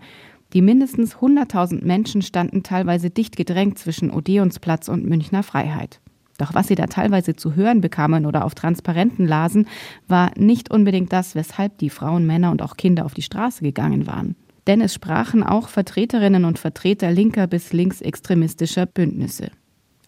Die 0.53 0.63
mindestens 0.63 1.17
100.000 1.17 1.85
Menschen 1.85 2.23
standen 2.23 2.63
teilweise 2.63 3.11
dicht 3.11 3.37
gedrängt 3.37 3.79
zwischen 3.79 4.11
Odeonsplatz 4.11 4.89
und 4.89 5.07
Münchner 5.07 5.43
Freiheit. 5.43 6.01
Doch 6.39 6.55
was 6.55 6.69
sie 6.69 6.75
da 6.75 6.87
teilweise 6.87 7.37
zu 7.37 7.55
hören 7.55 7.81
bekamen 7.81 8.27
oder 8.27 8.45
auf 8.45 8.55
Transparenten 8.55 9.27
lasen, 9.27 9.67
war 10.09 10.33
nicht 10.37 10.71
unbedingt 10.71 11.13
das, 11.13 11.35
weshalb 11.35 11.79
die 11.79 11.91
Frauen, 11.91 12.27
Männer 12.27 12.51
und 12.51 12.63
auch 12.63 12.77
Kinder 12.77 13.05
auf 13.05 13.15
die 13.15 13.23
Straße 13.23 13.63
gegangen 13.63 14.07
waren. 14.07 14.37
Denn 14.67 14.81
es 14.81 14.95
sprachen 14.95 15.43
auch 15.43 15.69
Vertreterinnen 15.69 16.45
und 16.45 16.59
Vertreter 16.59 17.11
linker 17.11 17.47
bis 17.47 17.73
linksextremistischer 17.73 18.87
Bündnisse. 18.87 19.51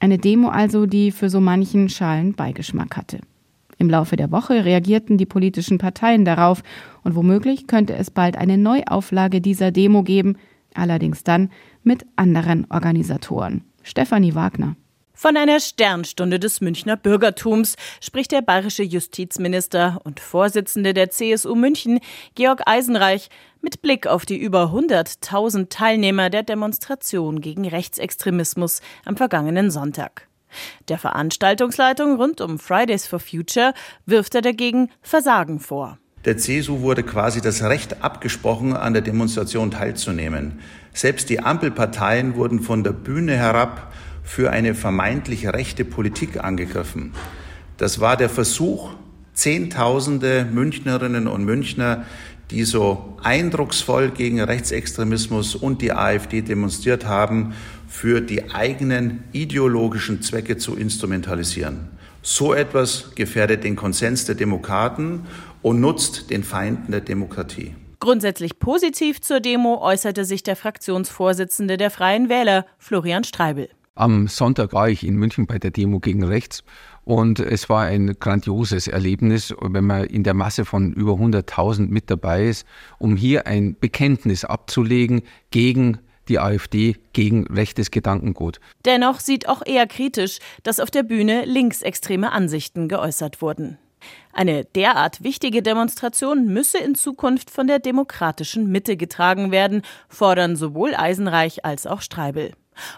Eine 0.01 0.19
Demo 0.19 0.49
also, 0.49 0.87
die 0.87 1.11
für 1.11 1.31
so 1.31 1.41
manchen 1.41 1.89
schalen 1.89 2.35
Beigeschmack 2.35 2.97
hatte. 2.97 3.21
Im 3.85 3.91
Laufe 3.91 4.17
der 4.17 4.31
Woche 4.31 4.65
reagierten 4.65 5.19
die 5.19 5.27
politischen 5.27 5.77
Parteien 5.77 6.25
darauf 6.25 6.63
und 7.03 7.17
womöglich 7.17 7.67
könnte 7.67 7.95
es 7.95 8.11
bald 8.11 8.39
eine 8.39 8.57
Neuauflage 8.57 9.43
dieser 9.43 9.73
Demo 9.73 10.03
geben, 10.03 10.39
allerdings 10.73 11.23
dann 11.23 11.51
mit 11.83 12.07
anderen 12.17 12.67
Organisatoren. 12.71 13.63
Stefanie 13.83 14.35
Wagner. 14.35 14.77
Von 15.13 15.37
einer 15.37 15.61
Sternstunde 15.61 16.39
des 16.39 16.63
Münchner 16.63 16.97
Bürgertums 16.97 17.77
spricht 18.01 18.33
der 18.33 18.41
bayerische 18.41 18.85
Justizminister 18.85 20.01
und 20.03 20.19
Vorsitzende 20.19 20.95
der 20.95 21.11
CSU 21.11 21.55
München, 21.55 22.01
Georg 22.35 22.63
Eisenreich, 22.65 23.29
mit 23.61 23.83
Blick 23.83 24.07
auf 24.07 24.25
die 24.25 24.39
über 24.39 24.73
100.000 24.73 25.69
Teilnehmer 25.69 26.31
der 26.31 26.43
Demonstration 26.43 27.43
gegen 27.43 27.69
Rechtsextremismus 27.69 28.81
am 29.05 29.19
vergangenen 29.19 29.71
Sonntag. 29.71 30.27
Der 30.89 30.99
Veranstaltungsleitung 30.99 32.17
rund 32.17 32.41
um 32.41 32.59
Fridays 32.59 33.07
for 33.07 33.21
Future 33.21 33.75
wirft 34.07 34.35
er 34.35 34.43
dagegen 34.43 34.91
Versagen 35.03 35.61
vor. 35.61 35.99
Der 36.25 36.39
CSU 36.39 36.81
wurde 36.81 37.03
quasi 37.03 37.41
das 37.41 37.63
Recht 37.63 38.03
abgesprochen, 38.03 38.75
an 38.75 38.95
der 38.95 39.03
Demonstration 39.03 39.71
teilzunehmen. 39.71 40.61
Selbst 40.95 41.29
die 41.29 41.41
Ampelparteien 41.41 42.35
wurden 42.35 42.61
von 42.61 42.83
der 42.83 42.93
Bühne 42.93 43.37
herab 43.37 43.93
für 44.23 44.51
eine 44.51 44.75
vermeintlich 44.75 45.47
rechte 45.49 45.85
Politik 45.85 46.43
angegriffen. 46.43 47.13
Das 47.77 48.01
war 48.01 48.17
der 48.17 48.31
Versuch, 48.31 48.95
Zehntausende 49.35 50.47
Münchnerinnen 50.51 51.27
und 51.27 51.45
Münchner, 51.45 52.05
die 52.53 52.63
so 52.63 53.17
eindrucksvoll 53.23 54.11
gegen 54.11 54.41
Rechtsextremismus 54.41 55.57
und 55.57 55.83
die 55.83 55.93
AfD 55.93 56.41
demonstriert 56.41 57.05
haben, 57.05 57.55
für 57.95 58.21
die 58.21 58.51
eigenen 58.51 59.23
ideologischen 59.31 60.21
Zwecke 60.21 60.57
zu 60.57 60.75
instrumentalisieren. 60.75 61.91
So 62.23 62.53
etwas 62.53 63.15
gefährdet 63.15 63.63
den 63.63 63.77
Konsens 63.77 64.25
der 64.25 64.35
Demokraten 64.35 65.27
und 65.63 65.81
nutzt 65.81 66.29
den 66.31 66.43
Feinden 66.43 66.91
der 66.91 67.03
Demokratie. 67.03 67.77
Grundsätzlich 68.01 68.59
positiv 68.59 69.21
zur 69.21 69.39
Demo 69.39 69.81
äußerte 69.81 70.25
sich 70.25 70.43
der 70.43 70.57
Fraktionsvorsitzende 70.57 71.77
der 71.77 71.91
Freien 71.93 72.29
Wähler, 72.29 72.67
Florian 72.79 73.23
Streibel. 73.23 73.69
Am 73.95 74.27
Sonntag 74.27 74.73
war 74.73 74.89
ich 74.89 75.07
in 75.07 75.15
München 75.15 75.47
bei 75.47 75.61
der 75.61 75.71
Demo 75.71 76.01
gegen 76.01 76.25
rechts 76.25 76.65
und 77.05 77.39
es 77.39 77.69
war 77.69 77.85
ein 77.85 78.17
grandioses 78.19 78.89
Erlebnis, 78.89 79.55
wenn 79.61 79.85
man 79.85 80.05
in 80.07 80.25
der 80.25 80.35
Masse 80.35 80.65
von 80.65 80.93
über 80.93 81.13
100.000 81.13 81.87
mit 81.87 82.11
dabei 82.11 82.47
ist, 82.47 82.67
um 82.99 83.15
hier 83.15 83.47
ein 83.47 83.77
Bekenntnis 83.79 84.45
abzulegen 84.45 85.23
gegen 85.53 86.01
die 86.29 86.39
AfD 86.39 86.97
gegen 87.13 87.47
rechtes 87.47 87.91
Gedankengut. 87.91 88.61
Dennoch 88.85 89.21
sieht 89.21 89.49
auch 89.49 89.63
er 89.65 89.87
kritisch, 89.87 90.39
dass 90.63 90.81
auf 90.81 90.91
der 90.91 91.03
Bühne 91.03 91.45
linksextreme 91.45 92.33
Ansichten 92.33 92.89
geäußert 92.89 93.43
wurden. 93.43 93.79
Eine 94.33 94.65
derart 94.65 95.23
wichtige 95.23 95.63
Demonstration 95.63 96.47
müsse 96.47 96.79
in 96.79 96.95
Zukunft 96.95 97.51
von 97.51 97.67
der 97.67 97.79
demokratischen 97.79 98.71
Mitte 98.71 98.97
getragen 98.97 99.51
werden, 99.51 99.83
fordern 100.09 100.57
sowohl 100.57 100.95
Eisenreich 100.95 101.65
als 101.65 101.87
auch 101.87 102.01
Streibel. 102.01 102.53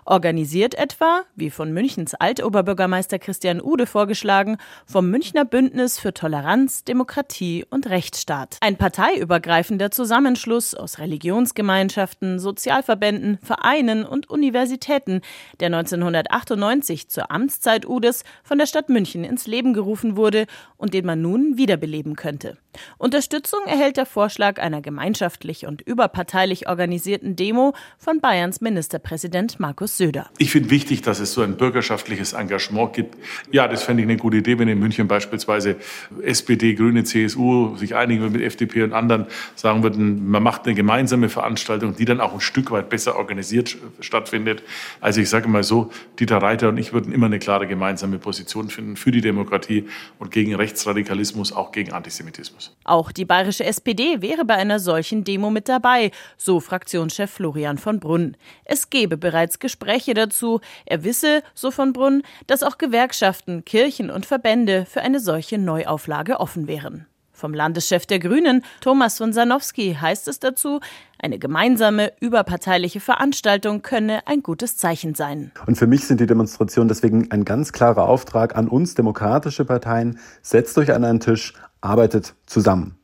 Organisiert 0.04 0.74
etwa, 0.74 1.22
wie 1.34 1.50
von 1.50 1.72
Münchens 1.72 2.14
Altoberbürgermeister 2.14 3.18
Christian 3.18 3.60
Ude 3.62 3.86
vorgeschlagen, 3.86 4.56
vom 4.86 5.10
Münchner 5.10 5.44
Bündnis 5.44 5.98
für 5.98 6.14
Toleranz, 6.14 6.84
Demokratie 6.84 7.64
und 7.68 7.88
Rechtsstaat. 7.88 8.58
Ein 8.60 8.76
parteiübergreifender 8.76 9.90
Zusammenschluss 9.90 10.74
aus 10.74 10.98
Religionsgemeinschaften, 10.98 12.38
Sozialverbänden, 12.38 13.38
Vereinen 13.42 14.04
und 14.04 14.30
Universitäten, 14.30 15.20
der 15.60 15.66
1998 15.66 17.08
zur 17.08 17.30
Amtszeit 17.30 17.86
Udes 17.86 18.24
von 18.42 18.58
der 18.58 18.66
Stadt 18.66 18.88
München 18.88 19.24
ins 19.24 19.46
Leben 19.46 19.72
gerufen 19.72 20.16
wurde 20.16 20.46
und 20.76 20.94
den 20.94 21.06
man 21.06 21.22
nun 21.22 21.56
wiederbeleben 21.56 22.16
könnte. 22.16 22.56
Unterstützung 22.98 23.60
erhält 23.66 23.96
der 23.96 24.06
Vorschlag 24.06 24.60
einer 24.60 24.80
gemeinschaftlich 24.80 25.66
und 25.66 25.82
überparteilich 25.82 26.68
organisierten 26.68 27.36
Demo 27.36 27.74
von 27.98 28.20
Bayerns 28.20 28.60
Ministerpräsident 28.60 29.60
Markus 29.60 29.96
Söder. 29.96 30.30
Ich 30.38 30.50
finde 30.50 30.70
wichtig, 30.70 31.02
dass 31.02 31.20
es 31.20 31.32
so 31.32 31.42
ein 31.42 31.56
bürgerschaftliches 31.56 32.32
Engagement 32.32 32.92
gibt. 32.92 33.16
Ja, 33.50 33.68
das 33.68 33.82
fände 33.82 34.02
ich 34.02 34.08
eine 34.08 34.16
gute 34.16 34.38
Idee, 34.38 34.58
wenn 34.58 34.68
in 34.68 34.78
München 34.78 35.08
beispielsweise 35.08 35.76
SPD, 36.22 36.74
Grüne, 36.74 37.04
CSU 37.04 37.76
sich 37.76 37.94
einigen 37.94 38.22
würden 38.22 38.32
mit 38.32 38.42
FDP 38.42 38.82
und 38.82 38.92
anderen, 38.92 39.26
sagen 39.54 39.82
würden, 39.82 40.28
man 40.30 40.42
macht 40.42 40.66
eine 40.66 40.74
gemeinsame 40.74 41.28
Veranstaltung, 41.28 41.96
die 41.96 42.04
dann 42.04 42.20
auch 42.20 42.34
ein 42.34 42.40
Stück 42.40 42.70
weit 42.70 42.88
besser 42.88 43.16
organisiert 43.16 43.76
stattfindet. 44.00 44.62
Also 45.00 45.20
ich 45.20 45.28
sage 45.28 45.48
mal 45.48 45.62
so, 45.62 45.90
Dieter 46.18 46.38
Reiter 46.38 46.68
und 46.68 46.78
ich 46.78 46.92
würden 46.92 47.12
immer 47.12 47.26
eine 47.26 47.38
klare 47.38 47.66
gemeinsame 47.66 48.18
Position 48.18 48.68
finden 48.70 48.96
für 48.96 49.10
die 49.10 49.20
Demokratie 49.20 49.88
und 50.18 50.30
gegen 50.30 50.54
Rechtsradikalismus, 50.54 51.52
auch 51.52 51.72
gegen 51.72 51.92
Antisemitismus. 51.92 52.65
Auch 52.84 53.12
die 53.12 53.24
bayerische 53.24 53.64
SPD 53.64 54.22
wäre 54.22 54.44
bei 54.44 54.54
einer 54.54 54.78
solchen 54.78 55.24
Demo 55.24 55.50
mit 55.50 55.68
dabei, 55.68 56.10
so 56.36 56.60
Fraktionschef 56.60 57.30
Florian 57.30 57.78
von 57.78 58.00
Brunn. 58.00 58.36
Es 58.64 58.90
gebe 58.90 59.16
bereits 59.16 59.58
Gespräche 59.58 60.14
dazu. 60.14 60.60
Er 60.84 61.04
wisse, 61.04 61.42
so 61.54 61.70
von 61.70 61.92
Brunn, 61.92 62.22
dass 62.46 62.62
auch 62.62 62.78
Gewerkschaften, 62.78 63.64
Kirchen 63.64 64.10
und 64.10 64.26
Verbände 64.26 64.86
für 64.86 65.00
eine 65.00 65.20
solche 65.20 65.58
Neuauflage 65.58 66.40
offen 66.40 66.68
wären. 66.68 67.06
Vom 67.36 67.52
Landeschef 67.52 68.06
der 68.06 68.18
Grünen, 68.18 68.64
Thomas 68.80 69.18
von 69.18 69.34
Sanowski, 69.34 69.98
heißt 70.00 70.26
es 70.26 70.40
dazu, 70.40 70.80
eine 71.26 71.38
gemeinsame, 71.40 72.12
überparteiliche 72.20 73.00
Veranstaltung 73.00 73.82
könne 73.82 74.26
ein 74.26 74.42
gutes 74.42 74.76
Zeichen 74.76 75.14
sein. 75.16 75.50
Und 75.66 75.76
für 75.76 75.88
mich 75.88 76.06
sind 76.06 76.20
die 76.20 76.26
Demonstrationen 76.26 76.88
deswegen 76.88 77.32
ein 77.32 77.44
ganz 77.44 77.72
klarer 77.72 78.08
Auftrag 78.08 78.56
an 78.56 78.68
uns 78.68 78.94
demokratische 78.94 79.64
Parteien. 79.64 80.20
Setzt 80.40 80.78
euch 80.78 80.92
an 80.92 81.02
einen 81.02 81.18
Tisch, 81.18 81.52
arbeitet 81.80 82.34
zusammen. 82.46 82.96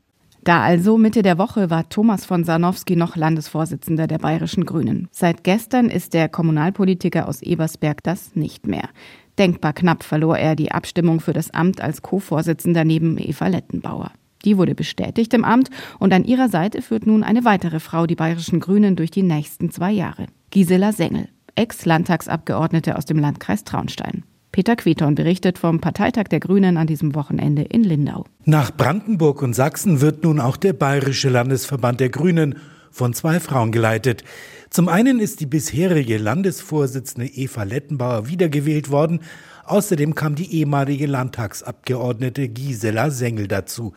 Da 0.45 0.61
also 0.61 0.97
Mitte 0.97 1.21
der 1.21 1.37
Woche 1.37 1.69
war 1.69 1.87
Thomas 1.89 2.25
von 2.25 2.45
Sarnowski 2.45 2.95
noch 2.95 3.17
Landesvorsitzender 3.17 4.07
der 4.07 4.19
Bayerischen 4.19 4.65
Grünen. 4.65 5.09
Seit 5.11 5.43
gestern 5.43 5.89
ist 5.89 6.13
der 6.13 6.29
Kommunalpolitiker 6.29 7.27
aus 7.27 7.41
Ebersberg 7.41 8.03
das 8.03 8.35
nicht 8.35 8.67
mehr. 8.67 8.89
Denkbar 9.37 9.73
knapp 9.73 10.03
verlor 10.03 10.37
er 10.37 10.55
die 10.55 10.71
Abstimmung 10.71 11.19
für 11.19 11.33
das 11.33 11.51
Amt 11.51 11.81
als 11.81 12.01
Co-Vorsitzender 12.01 12.85
neben 12.85 13.17
Eva 13.17 13.47
Lettenbauer. 13.47 14.11
Die 14.45 14.57
wurde 14.57 14.75
bestätigt 14.75 15.33
im 15.33 15.45
Amt 15.45 15.69
und 15.99 16.13
an 16.13 16.25
ihrer 16.25 16.49
Seite 16.49 16.81
führt 16.81 17.07
nun 17.07 17.23
eine 17.23 17.45
weitere 17.45 17.79
Frau 17.79 18.05
die 18.05 18.15
Bayerischen 18.15 18.59
Grünen 18.59 18.95
durch 18.95 19.11
die 19.11 19.23
nächsten 19.23 19.71
zwei 19.71 19.91
Jahre. 19.91 20.27
Gisela 20.51 20.91
Sengel, 20.91 21.29
Ex-Landtagsabgeordnete 21.55 22.97
aus 22.97 23.05
dem 23.05 23.19
Landkreis 23.19 23.63
Traunstein. 23.63 24.23
Peter 24.51 24.75
Queton 24.75 25.15
berichtet 25.15 25.57
vom 25.57 25.81
Parteitag 25.81 26.25
der 26.25 26.39
Grünen 26.39 26.77
an 26.77 26.85
diesem 26.85 27.15
Wochenende 27.15 27.63
in 27.63 27.83
Lindau. 27.83 28.25
Nach 28.45 28.69
Brandenburg 28.69 29.41
und 29.41 29.53
Sachsen 29.53 29.99
wird 29.99 30.23
nun 30.23 30.39
auch 30.39 30.57
der 30.57 30.73
Bayerische 30.73 31.29
Landesverband 31.29 31.99
der 31.99 32.09
Grünen 32.09 32.55
von 32.91 33.13
zwei 33.13 33.39
Frauen 33.39 33.71
geleitet. 33.71 34.23
Zum 34.69 34.89
einen 34.89 35.19
ist 35.19 35.39
die 35.39 35.47
bisherige 35.47 36.17
Landesvorsitzende 36.17 37.27
Eva 37.27 37.63
Lettenbauer 37.63 38.27
wiedergewählt 38.27 38.91
worden. 38.91 39.21
Außerdem 39.65 40.13
kam 40.13 40.35
die 40.35 40.53
ehemalige 40.53 41.07
Landtagsabgeordnete 41.07 42.49
Gisela 42.49 43.09
Sengel 43.09 43.47
dazu. 43.47 43.93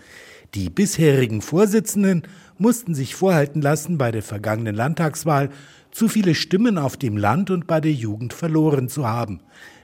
Die 0.55 0.71
bisherigen 0.71 1.43
Vorsitzenden 1.43 2.23
mussten 2.59 2.95
sich 2.95 3.15
vorhalten 3.15 3.61
lassen, 3.61 3.99
bei 3.99 4.11
der 4.11 4.23
vergangenen 4.23 4.75
Landtagswahl 4.75 5.50
zu 5.91 6.09
viele 6.09 6.35
Stimmen 6.35 6.79
auf 6.79 6.97
dem 6.97 7.17
Land 7.17 7.50
und 7.50 7.67
bei 7.67 7.81
der 7.81 7.93
Jugend 7.93 8.33
verloren 8.33 8.88
zu 8.88 9.07
haben. 9.07 9.41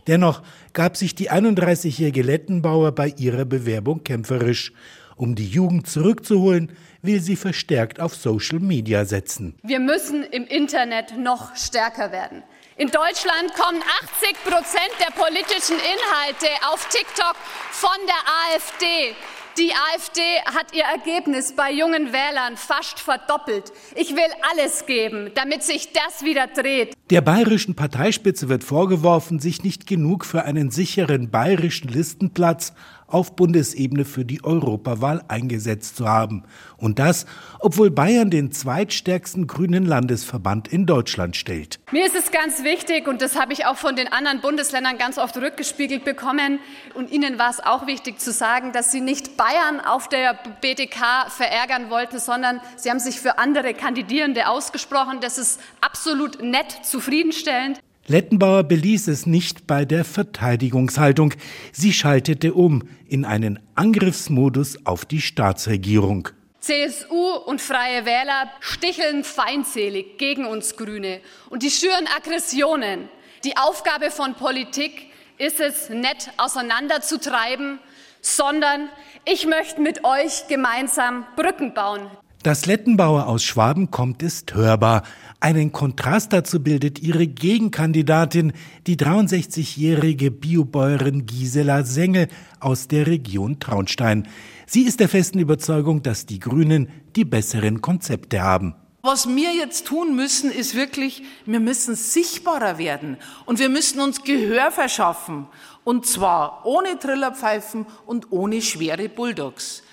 Dennoch 0.06 0.42
gab 0.72 0.96
sich 0.96 1.14
die 1.14 1.30
31-jährige 1.30 2.22
Lettenbauer 2.22 2.92
bei 2.92 3.08
ihrer 3.16 3.44
Bewerbung 3.44 4.02
kämpferisch. 4.04 4.72
Um 5.16 5.34
die 5.34 5.46
Jugend 5.46 5.86
zurückzuholen, 5.88 6.72
will 7.02 7.20
sie 7.20 7.36
verstärkt 7.36 8.00
auf 8.00 8.14
Social 8.14 8.58
Media 8.58 9.04
setzen. 9.04 9.54
Wir 9.62 9.78
müssen 9.78 10.24
im 10.24 10.46
Internet 10.46 11.16
noch 11.18 11.54
stärker 11.54 12.12
werden. 12.12 12.42
In 12.76 12.88
Deutschland 12.88 13.54
kommen 13.54 13.80
80 14.16 14.32
Prozent 14.44 14.92
der 14.98 15.12
politischen 15.12 15.76
Inhalte 15.76 16.48
auf 16.72 16.88
TikTok 16.88 17.36
von 17.70 17.90
der 18.06 18.56
AfD. 18.56 19.14
Die 19.58 19.70
AfD 19.94 20.20
hat 20.46 20.74
ihr 20.74 20.84
Ergebnis 20.84 21.54
bei 21.54 21.70
jungen 21.70 22.12
Wählern 22.14 22.56
fast 22.56 22.98
verdoppelt. 22.98 23.70
Ich 23.94 24.16
will 24.16 24.30
alles 24.50 24.86
geben, 24.86 25.30
damit 25.34 25.62
sich 25.62 25.90
das 25.92 26.24
wieder 26.24 26.46
dreht. 26.46 26.94
Der 27.10 27.20
bayerischen 27.20 27.74
Parteispitze 27.74 28.48
wird 28.48 28.64
vorgeworfen, 28.64 29.40
sich 29.40 29.62
nicht 29.62 29.86
genug 29.86 30.24
für 30.24 30.44
einen 30.44 30.70
sicheren 30.70 31.30
bayerischen 31.30 31.88
Listenplatz 31.88 32.72
auf 33.12 33.36
Bundesebene 33.36 34.04
für 34.04 34.24
die 34.24 34.42
Europawahl 34.44 35.22
eingesetzt 35.28 35.96
zu 35.96 36.08
haben. 36.08 36.44
Und 36.76 36.98
das, 36.98 37.26
obwohl 37.60 37.90
Bayern 37.90 38.30
den 38.30 38.50
zweitstärksten 38.52 39.46
grünen 39.46 39.84
Landesverband 39.84 40.68
in 40.68 40.86
Deutschland 40.86 41.36
stellt. 41.36 41.78
Mir 41.92 42.06
ist 42.06 42.16
es 42.16 42.30
ganz 42.30 42.64
wichtig, 42.64 43.06
und 43.06 43.22
das 43.22 43.38
habe 43.38 43.52
ich 43.52 43.66
auch 43.66 43.76
von 43.76 43.96
den 43.96 44.08
anderen 44.08 44.40
Bundesländern 44.40 44.98
ganz 44.98 45.18
oft 45.18 45.36
rückgespiegelt 45.36 46.04
bekommen, 46.04 46.58
und 46.94 47.10
Ihnen 47.10 47.38
war 47.38 47.50
es 47.50 47.60
auch 47.60 47.86
wichtig 47.86 48.18
zu 48.20 48.32
sagen, 48.32 48.72
dass 48.72 48.90
Sie 48.90 49.00
nicht 49.00 49.36
Bayern 49.36 49.80
auf 49.80 50.08
der 50.08 50.38
BDK 50.60 51.28
verärgern 51.28 51.90
wollten, 51.90 52.18
sondern 52.18 52.60
Sie 52.76 52.90
haben 52.90 52.98
sich 52.98 53.20
für 53.20 53.38
andere 53.38 53.74
Kandidierende 53.74 54.48
ausgesprochen. 54.48 55.18
Das 55.20 55.38
ist 55.38 55.60
absolut 55.80 56.42
nett, 56.42 56.80
zufriedenstellend. 56.82 57.80
Lettenbauer 58.08 58.64
beließ 58.64 59.06
es 59.08 59.26
nicht 59.26 59.68
bei 59.68 59.84
der 59.84 60.04
Verteidigungshaltung. 60.04 61.34
Sie 61.70 61.92
schaltete 61.92 62.52
um 62.52 62.82
in 63.06 63.24
einen 63.24 63.60
Angriffsmodus 63.76 64.86
auf 64.86 65.04
die 65.04 65.20
Staatsregierung. 65.20 66.28
CSU 66.58 67.36
und 67.46 67.60
Freie 67.60 68.04
Wähler 68.04 68.50
sticheln 68.60 69.22
feindselig 69.22 70.18
gegen 70.18 70.46
uns 70.46 70.76
Grüne 70.76 71.20
und 71.48 71.62
die 71.62 71.70
schüren 71.70 72.08
Aggressionen. 72.16 73.08
Die 73.44 73.56
Aufgabe 73.56 74.10
von 74.10 74.34
Politik 74.34 75.10
ist 75.38 75.60
es, 75.60 75.88
nett 75.88 76.30
auseinanderzutreiben, 76.38 77.78
sondern 78.20 78.88
ich 79.24 79.46
möchte 79.46 79.80
mit 79.80 80.04
euch 80.04 80.48
gemeinsam 80.48 81.24
Brücken 81.36 81.72
bauen. 81.72 82.10
Dass 82.42 82.66
Lettenbauer 82.66 83.28
aus 83.28 83.44
Schwaben 83.44 83.92
kommt, 83.92 84.20
ist 84.20 84.54
hörbar. 84.54 85.04
Einen 85.38 85.70
Kontrast 85.70 86.32
dazu 86.32 86.60
bildet 86.60 86.98
ihre 87.00 87.28
Gegenkandidatin, 87.28 88.52
die 88.88 88.96
63-jährige 88.96 90.32
Biobäuerin 90.32 91.24
Gisela 91.24 91.84
Sengel 91.84 92.26
aus 92.58 92.88
der 92.88 93.06
Region 93.06 93.60
Traunstein. 93.60 94.26
Sie 94.66 94.82
ist 94.82 94.98
der 94.98 95.08
festen 95.08 95.38
Überzeugung, 95.38 96.02
dass 96.02 96.26
die 96.26 96.40
Grünen 96.40 96.88
die 97.14 97.24
besseren 97.24 97.80
Konzepte 97.80 98.42
haben. 98.42 98.74
Was 99.02 99.28
wir 99.28 99.54
jetzt 99.54 99.86
tun 99.86 100.16
müssen, 100.16 100.50
ist 100.50 100.74
wirklich, 100.74 101.22
wir 101.46 101.60
müssen 101.60 101.94
sichtbarer 101.94 102.76
werden 102.78 103.18
und 103.46 103.60
wir 103.60 103.68
müssen 103.68 104.00
uns 104.00 104.24
Gehör 104.24 104.72
verschaffen. 104.72 105.46
Und 105.84 106.06
zwar 106.06 106.66
ohne 106.66 106.98
Trillerpfeifen 106.98 107.86
und 108.04 108.32
ohne 108.32 108.62
schwere 108.62 109.08
Bulldogs. 109.08 109.84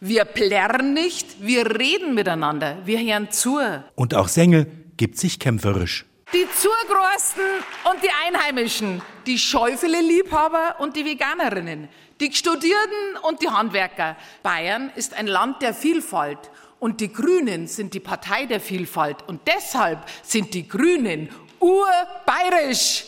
Wir 0.00 0.26
plärren 0.26 0.92
nicht, 0.92 1.40
wir 1.40 1.78
reden 1.78 2.14
miteinander, 2.14 2.76
wir 2.84 2.98
hören 2.98 3.30
zu. 3.30 3.58
Und 3.94 4.14
auch 4.14 4.28
Sengel 4.28 4.66
gibt 4.98 5.16
sich 5.18 5.38
kämpferisch. 5.38 6.04
Die 6.34 6.46
Zugrosten 6.54 7.42
und 7.90 8.02
die 8.02 8.10
Einheimischen, 8.26 9.00
die 9.26 9.38
Schäufele-Liebhaber 9.38 10.76
und 10.80 10.96
die 10.96 11.04
Veganerinnen, 11.06 11.88
die 12.20 12.30
Studierten 12.32 13.16
und 13.22 13.40
die 13.40 13.48
Handwerker. 13.48 14.16
Bayern 14.42 14.90
ist 14.96 15.14
ein 15.14 15.28
Land 15.28 15.62
der 15.62 15.72
Vielfalt 15.72 16.50
und 16.78 17.00
die 17.00 17.10
Grünen 17.10 17.66
sind 17.66 17.94
die 17.94 18.00
Partei 18.00 18.44
der 18.44 18.60
Vielfalt 18.60 19.26
und 19.26 19.40
deshalb 19.46 20.00
sind 20.22 20.52
die 20.52 20.68
Grünen 20.68 21.30
urbayerisch. 21.58 23.04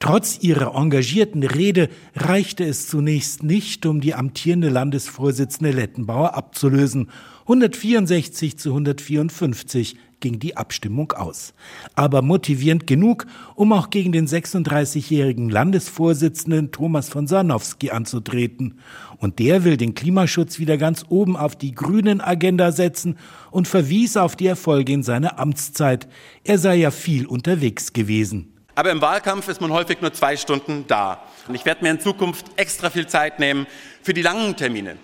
Trotz 0.00 0.38
ihrer 0.42 0.76
engagierten 0.76 1.42
Rede 1.42 1.88
reichte 2.14 2.64
es 2.64 2.86
zunächst 2.86 3.42
nicht, 3.42 3.84
um 3.84 4.00
die 4.00 4.14
amtierende 4.14 4.68
Landesvorsitzende 4.68 5.72
Lettenbauer 5.72 6.34
abzulösen. 6.34 7.10
164 7.42 8.58
zu 8.58 8.70
154 8.70 9.96
ging 10.20 10.38
die 10.38 10.56
Abstimmung 10.56 11.12
aus. 11.12 11.52
Aber 11.96 12.22
motivierend 12.22 12.86
genug, 12.86 13.26
um 13.56 13.72
auch 13.72 13.90
gegen 13.90 14.12
den 14.12 14.28
36-jährigen 14.28 15.48
Landesvorsitzenden 15.48 16.70
Thomas 16.70 17.08
von 17.08 17.26
Sarnowski 17.26 17.90
anzutreten. 17.90 18.78
Und 19.16 19.40
der 19.40 19.64
will 19.64 19.76
den 19.76 19.94
Klimaschutz 19.94 20.60
wieder 20.60 20.76
ganz 20.76 21.06
oben 21.08 21.36
auf 21.36 21.56
die 21.56 21.74
grünen 21.74 22.20
Agenda 22.20 22.70
setzen 22.70 23.16
und 23.50 23.66
verwies 23.66 24.16
auf 24.16 24.36
die 24.36 24.46
Erfolge 24.46 24.92
in 24.92 25.02
seiner 25.02 25.40
Amtszeit. 25.40 26.08
Er 26.44 26.58
sei 26.58 26.76
ja 26.76 26.92
viel 26.92 27.26
unterwegs 27.26 27.92
gewesen. 27.92 28.57
Aber 28.78 28.92
im 28.92 29.00
Wahlkampf 29.00 29.48
ist 29.48 29.60
man 29.60 29.72
häufig 29.72 30.00
nur 30.02 30.12
zwei 30.12 30.36
Stunden 30.36 30.84
da. 30.86 31.20
Und 31.48 31.56
ich 31.56 31.64
werde 31.64 31.82
mir 31.82 31.90
in 31.90 31.98
Zukunft 31.98 32.46
extra 32.54 32.90
viel 32.90 33.08
Zeit 33.08 33.40
nehmen 33.40 33.66
für 34.02 34.14
die 34.14 34.22
langen 34.22 34.54
Termine, 34.54 34.98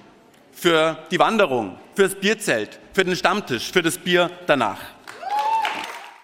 für 0.52 0.96
die 1.10 1.18
Wanderung, 1.18 1.74
für 1.96 2.04
das 2.04 2.14
Bierzelt, 2.14 2.78
für 2.92 3.02
den 3.04 3.16
Stammtisch, 3.16 3.72
für 3.72 3.82
das 3.82 3.98
Bier 3.98 4.30
danach. 4.46 4.78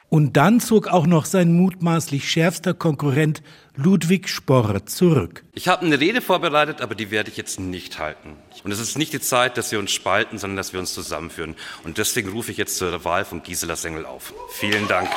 Und 0.08 0.36
dann 0.36 0.60
zog 0.60 0.86
auch 0.86 1.08
noch 1.08 1.24
sein 1.24 1.52
mutmaßlich 1.52 2.30
schärfster 2.30 2.72
Konkurrent 2.72 3.42
Ludwig 3.74 4.28
Sporre 4.28 4.84
zurück. 4.84 5.42
Ich 5.52 5.66
habe 5.66 5.84
eine 5.84 5.98
Rede 5.98 6.20
vorbereitet, 6.20 6.80
aber 6.80 6.94
die 6.94 7.10
werde 7.10 7.30
ich 7.30 7.36
jetzt 7.36 7.58
nicht 7.58 7.98
halten. 7.98 8.36
Und 8.62 8.70
es 8.70 8.78
ist 8.78 8.96
nicht 8.96 9.12
die 9.12 9.20
Zeit, 9.20 9.58
dass 9.58 9.72
wir 9.72 9.80
uns 9.80 9.90
spalten, 9.90 10.38
sondern 10.38 10.56
dass 10.56 10.72
wir 10.72 10.78
uns 10.78 10.94
zusammenführen. 10.94 11.56
Und 11.82 11.98
deswegen 11.98 12.28
rufe 12.28 12.52
ich 12.52 12.58
jetzt 12.58 12.76
zur 12.76 13.04
Wahl 13.04 13.24
von 13.24 13.42
Gisela 13.42 13.74
Sengel 13.74 14.06
auf. 14.06 14.34
Vielen 14.52 14.86
Dank 14.86 15.10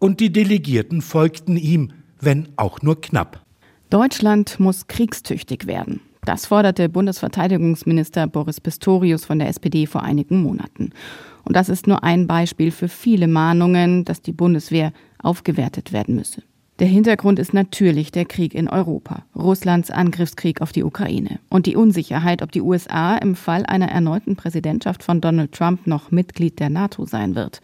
und 0.00 0.18
die 0.18 0.32
Delegierten 0.32 1.02
folgten 1.02 1.56
ihm, 1.56 1.92
wenn 2.20 2.48
auch 2.56 2.82
nur 2.82 3.00
knapp. 3.00 3.44
Deutschland 3.90 4.58
muss 4.58 4.88
kriegstüchtig 4.88 5.68
werden. 5.68 6.00
Das 6.24 6.46
forderte 6.46 6.88
Bundesverteidigungsminister 6.88 8.26
Boris 8.26 8.60
Pistorius 8.60 9.24
von 9.24 9.38
der 9.38 9.48
SPD 9.48 9.86
vor 9.86 10.02
einigen 10.02 10.42
Monaten. 10.42 10.90
Und 11.44 11.56
das 11.56 11.68
ist 11.68 11.86
nur 11.86 12.02
ein 12.04 12.26
Beispiel 12.26 12.72
für 12.72 12.88
viele 12.88 13.26
Mahnungen, 13.26 14.04
dass 14.04 14.20
die 14.20 14.32
Bundeswehr 14.32 14.92
aufgewertet 15.22 15.92
werden 15.92 16.16
müsse. 16.16 16.42
Der 16.78 16.88
Hintergrund 16.88 17.38
ist 17.38 17.52
natürlich 17.52 18.10
der 18.10 18.24
Krieg 18.24 18.54
in 18.54 18.68
Europa, 18.68 19.24
Russlands 19.36 19.90
Angriffskrieg 19.90 20.62
auf 20.62 20.72
die 20.72 20.82
Ukraine 20.82 21.38
und 21.50 21.66
die 21.66 21.76
Unsicherheit, 21.76 22.42
ob 22.42 22.52
die 22.52 22.62
USA 22.62 23.16
im 23.18 23.34
Fall 23.36 23.66
einer 23.66 23.90
erneuten 23.90 24.34
Präsidentschaft 24.34 25.02
von 25.02 25.20
Donald 25.20 25.52
Trump 25.52 25.86
noch 25.86 26.10
Mitglied 26.10 26.58
der 26.58 26.70
NATO 26.70 27.04
sein 27.04 27.34
wird. 27.34 27.60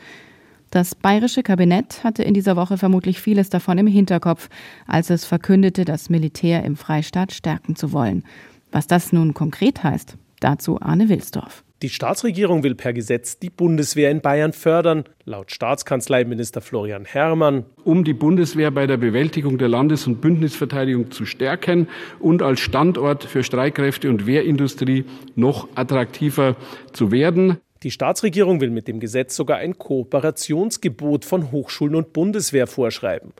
Das 0.70 0.94
bayerische 0.94 1.42
Kabinett 1.42 2.02
hatte 2.02 2.22
in 2.22 2.34
dieser 2.34 2.56
Woche 2.56 2.76
vermutlich 2.76 3.20
vieles 3.20 3.50
davon 3.50 3.78
im 3.78 3.86
Hinterkopf, 3.86 4.48
als 4.86 5.10
es 5.10 5.24
verkündete, 5.24 5.84
das 5.84 6.10
Militär 6.10 6.64
im 6.64 6.76
Freistaat 6.76 7.32
stärken 7.32 7.76
zu 7.76 7.92
wollen. 7.92 8.24
Was 8.72 8.86
das 8.86 9.12
nun 9.12 9.32
konkret 9.32 9.84
heißt, 9.84 10.16
dazu 10.40 10.80
Arne 10.80 11.08
Wilsdorf. 11.08 11.64
Die 11.82 11.90
Staatsregierung 11.90 12.62
will 12.62 12.74
per 12.74 12.94
Gesetz 12.94 13.38
die 13.38 13.50
Bundeswehr 13.50 14.10
in 14.10 14.22
Bayern 14.22 14.54
fördern, 14.54 15.04
laut 15.26 15.52
Staatskanzleiminister 15.52 16.62
Florian 16.62 17.04
Herrmann. 17.04 17.66
Um 17.84 18.02
die 18.02 18.14
Bundeswehr 18.14 18.70
bei 18.70 18.86
der 18.86 18.96
Bewältigung 18.96 19.58
der 19.58 19.68
Landes- 19.68 20.06
und 20.06 20.22
Bündnisverteidigung 20.22 21.10
zu 21.10 21.26
stärken 21.26 21.88
und 22.18 22.40
als 22.40 22.60
Standort 22.60 23.24
für 23.24 23.44
Streitkräfte 23.44 24.08
und 24.08 24.26
Wehrindustrie 24.26 25.04
noch 25.34 25.68
attraktiver 25.74 26.56
zu 26.94 27.12
werden. 27.12 27.58
Die 27.82 27.90
Staatsregierung 27.90 28.60
will 28.60 28.70
mit 28.70 28.88
dem 28.88 29.00
Gesetz 29.00 29.36
sogar 29.36 29.58
ein 29.58 29.78
Kooperationsgebot 29.78 31.24
von 31.24 31.52
Hochschulen 31.52 31.94
und 31.94 32.12
Bundeswehr 32.14 32.66
vorschreiben. 32.66 33.32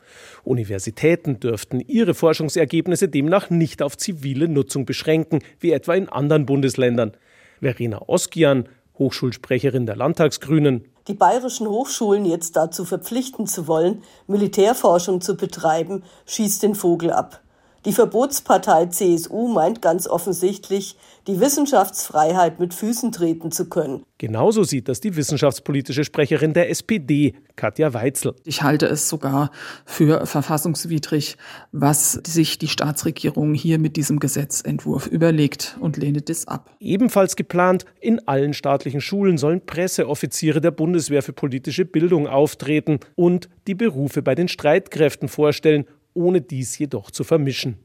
Universitäten 0.43 1.39
dürften 1.39 1.79
ihre 1.79 2.13
Forschungsergebnisse 2.13 3.09
demnach 3.09 3.49
nicht 3.49 3.81
auf 3.81 3.97
zivile 3.97 4.47
Nutzung 4.47 4.85
beschränken, 4.85 5.39
wie 5.59 5.71
etwa 5.71 5.95
in 5.95 6.07
anderen 6.07 6.45
Bundesländern. 6.45 7.13
Verena 7.61 8.03
Oskian, 8.07 8.69
Hochschulsprecherin 8.99 9.85
der 9.85 9.95
Landtagsgrünen. 9.95 10.85
Die 11.07 11.13
bayerischen 11.13 11.67
Hochschulen 11.67 12.25
jetzt 12.25 12.55
dazu 12.55 12.85
verpflichten 12.85 13.47
zu 13.47 13.67
wollen, 13.67 14.03
Militärforschung 14.27 15.21
zu 15.21 15.35
betreiben, 15.35 16.03
schießt 16.25 16.61
den 16.63 16.75
Vogel 16.75 17.11
ab. 17.11 17.41
Die 17.87 17.93
Verbotspartei 17.93 18.87
CSU 18.87 19.47
meint 19.47 19.81
ganz 19.81 20.09
offensichtlich, 20.09 20.97
die 21.25 21.39
Wissenschaftsfreiheit 21.39 22.59
mit 22.59 22.73
Füßen 22.73 23.13
treten 23.13 23.49
zu 23.49 23.69
können. 23.69 24.03
Genauso 24.17 24.65
sieht 24.65 24.89
das 24.89 24.99
die 24.99 25.15
wissenschaftspolitische 25.15 26.03
Sprecherin 26.03 26.51
der 26.51 26.69
SPD, 26.69 27.35
Katja 27.55 27.93
Weitzel. 27.93 28.35
Ich 28.43 28.61
halte 28.61 28.87
es 28.87 29.07
sogar 29.07 29.51
für 29.85 30.25
verfassungswidrig, 30.25 31.37
was 31.71 32.19
sich 32.27 32.57
die 32.57 32.67
Staatsregierung 32.67 33.53
hier 33.53 33.79
mit 33.79 33.95
diesem 33.95 34.19
Gesetzentwurf 34.19 35.07
überlegt 35.07 35.77
und 35.79 35.95
lehne 35.95 36.21
das 36.21 36.45
ab. 36.45 36.69
Ebenfalls 36.81 37.37
geplant, 37.37 37.85
in 38.01 38.27
allen 38.27 38.53
staatlichen 38.53 38.99
Schulen 38.99 39.37
sollen 39.37 39.65
Presseoffiziere 39.65 40.59
der 40.59 40.71
Bundeswehr 40.71 41.23
für 41.23 41.33
politische 41.33 41.85
Bildung 41.85 42.27
auftreten 42.27 42.99
und 43.15 43.47
die 43.65 43.75
Berufe 43.75 44.21
bei 44.21 44.35
den 44.35 44.49
Streitkräften 44.49 45.29
vorstellen 45.29 45.85
ohne 46.17 46.41
dies 46.41 46.77
jedoch 46.77 47.11
zu 47.11 47.23
vermischen. 47.23 47.77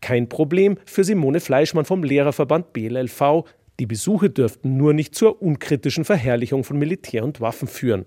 Kein 0.00 0.28
Problem 0.28 0.76
für 0.84 1.02
Simone 1.02 1.40
Fleischmann 1.40 1.86
vom 1.86 2.04
Lehrerverband 2.04 2.72
BLLV. 2.72 3.44
Die 3.80 3.86
Besuche 3.86 4.28
dürften 4.28 4.76
nur 4.76 4.92
nicht 4.92 5.14
zur 5.14 5.40
unkritischen 5.42 6.04
Verherrlichung 6.04 6.62
von 6.62 6.78
Militär 6.78 7.24
und 7.24 7.40
Waffen 7.40 7.66
führen. 7.66 8.06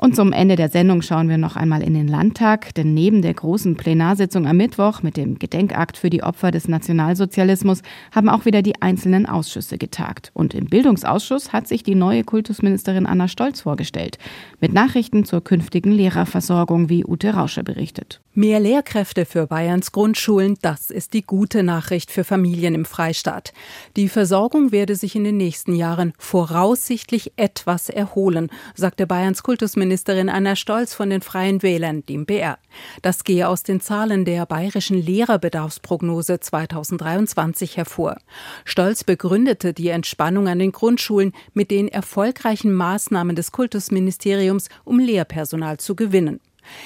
Und 0.00 0.16
zum 0.16 0.32
Ende 0.32 0.56
der 0.56 0.70
Sendung 0.70 1.02
schauen 1.02 1.28
wir 1.28 1.36
noch 1.36 1.56
einmal 1.56 1.82
in 1.82 1.92
den 1.92 2.08
Landtag, 2.08 2.74
denn 2.74 2.94
neben 2.94 3.20
der 3.20 3.34
großen 3.34 3.76
Plenarsitzung 3.76 4.46
am 4.46 4.56
Mittwoch 4.56 5.02
mit 5.02 5.18
dem 5.18 5.38
Gedenkakt 5.38 5.98
für 5.98 6.08
die 6.08 6.22
Opfer 6.22 6.50
des 6.50 6.68
Nationalsozialismus 6.68 7.82
haben 8.10 8.30
auch 8.30 8.46
wieder 8.46 8.62
die 8.62 8.80
einzelnen 8.80 9.26
Ausschüsse 9.26 9.76
getagt. 9.76 10.30
Und 10.32 10.54
im 10.54 10.70
Bildungsausschuss 10.70 11.52
hat 11.52 11.68
sich 11.68 11.82
die 11.82 11.94
neue 11.94 12.24
Kultusministerin 12.24 13.04
Anna 13.04 13.28
Stolz 13.28 13.60
vorgestellt, 13.60 14.16
mit 14.58 14.72
Nachrichten 14.72 15.26
zur 15.26 15.44
künftigen 15.44 15.92
Lehrerversorgung, 15.92 16.88
wie 16.88 17.04
Ute 17.04 17.34
Rauscher 17.34 17.62
berichtet. 17.62 18.22
Mehr 18.32 18.60
Lehrkräfte 18.60 19.26
für 19.26 19.48
Bayerns 19.48 19.92
Grundschulen, 19.92 20.56
das 20.62 20.90
ist 20.90 21.12
die 21.12 21.22
gute 21.22 21.62
Nachricht 21.62 22.10
für 22.10 22.24
Familien 22.24 22.74
im 22.74 22.86
Freistaat. 22.86 23.52
Die 23.96 24.08
Versorgung 24.08 24.72
werde 24.72 24.96
sich 24.96 25.14
in 25.14 25.24
den 25.24 25.36
nächsten 25.36 25.74
Jahren 25.74 26.14
voraussichtlich 26.16 27.32
etwas 27.36 27.90
erholen, 27.90 28.48
sagte 28.74 29.06
Bayerns 29.06 29.42
Kultusministerin 29.42 29.89
Anna 30.28 30.56
Stolz 30.56 30.94
von 30.94 31.10
den 31.10 31.22
Freien 31.22 31.62
Wählern, 31.62 32.04
dem 32.06 32.26
BR. 32.26 32.58
Das 33.02 33.24
gehe 33.24 33.48
aus 33.48 33.62
den 33.62 33.80
Zahlen 33.80 34.24
der 34.24 34.46
bayerischen 34.46 35.00
Lehrerbedarfsprognose 35.00 36.40
2023 36.40 37.76
hervor. 37.76 38.18
Stolz 38.64 39.04
begründete 39.04 39.72
die 39.72 39.88
Entspannung 39.88 40.48
an 40.48 40.58
den 40.58 40.72
Grundschulen 40.72 41.32
mit 41.54 41.70
den 41.70 41.88
erfolgreichen 41.88 42.72
Maßnahmen 42.72 43.36
des 43.36 43.52
Kultusministeriums, 43.52 44.68
um 44.84 44.98
Lehrpersonal 44.98 45.78
zu 45.78 45.94
gewinnen. 45.94 46.40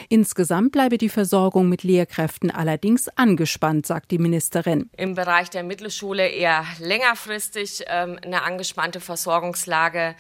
Insgesamt 0.09 0.73
bleibe 0.73 0.99
die 0.99 1.09
Versorgung 1.09 1.69
mit 1.69 1.83
Lehrkräften 1.83 2.51
allerdings 2.51 3.09
angespannt, 3.17 3.87
sagt 3.87 4.11
die 4.11 4.19
Ministerin. 4.19 4.91
Im 4.97 5.15
Bereich 5.15 5.51
der 5.51 5.63
Mittelschule 5.63 6.29
eher 6.29 6.65
längerfristig 6.79 7.85
ähm, 7.87 8.19
eine 8.25 8.43
angespannte 8.43 9.01
Versorgungslage. 9.01 10.15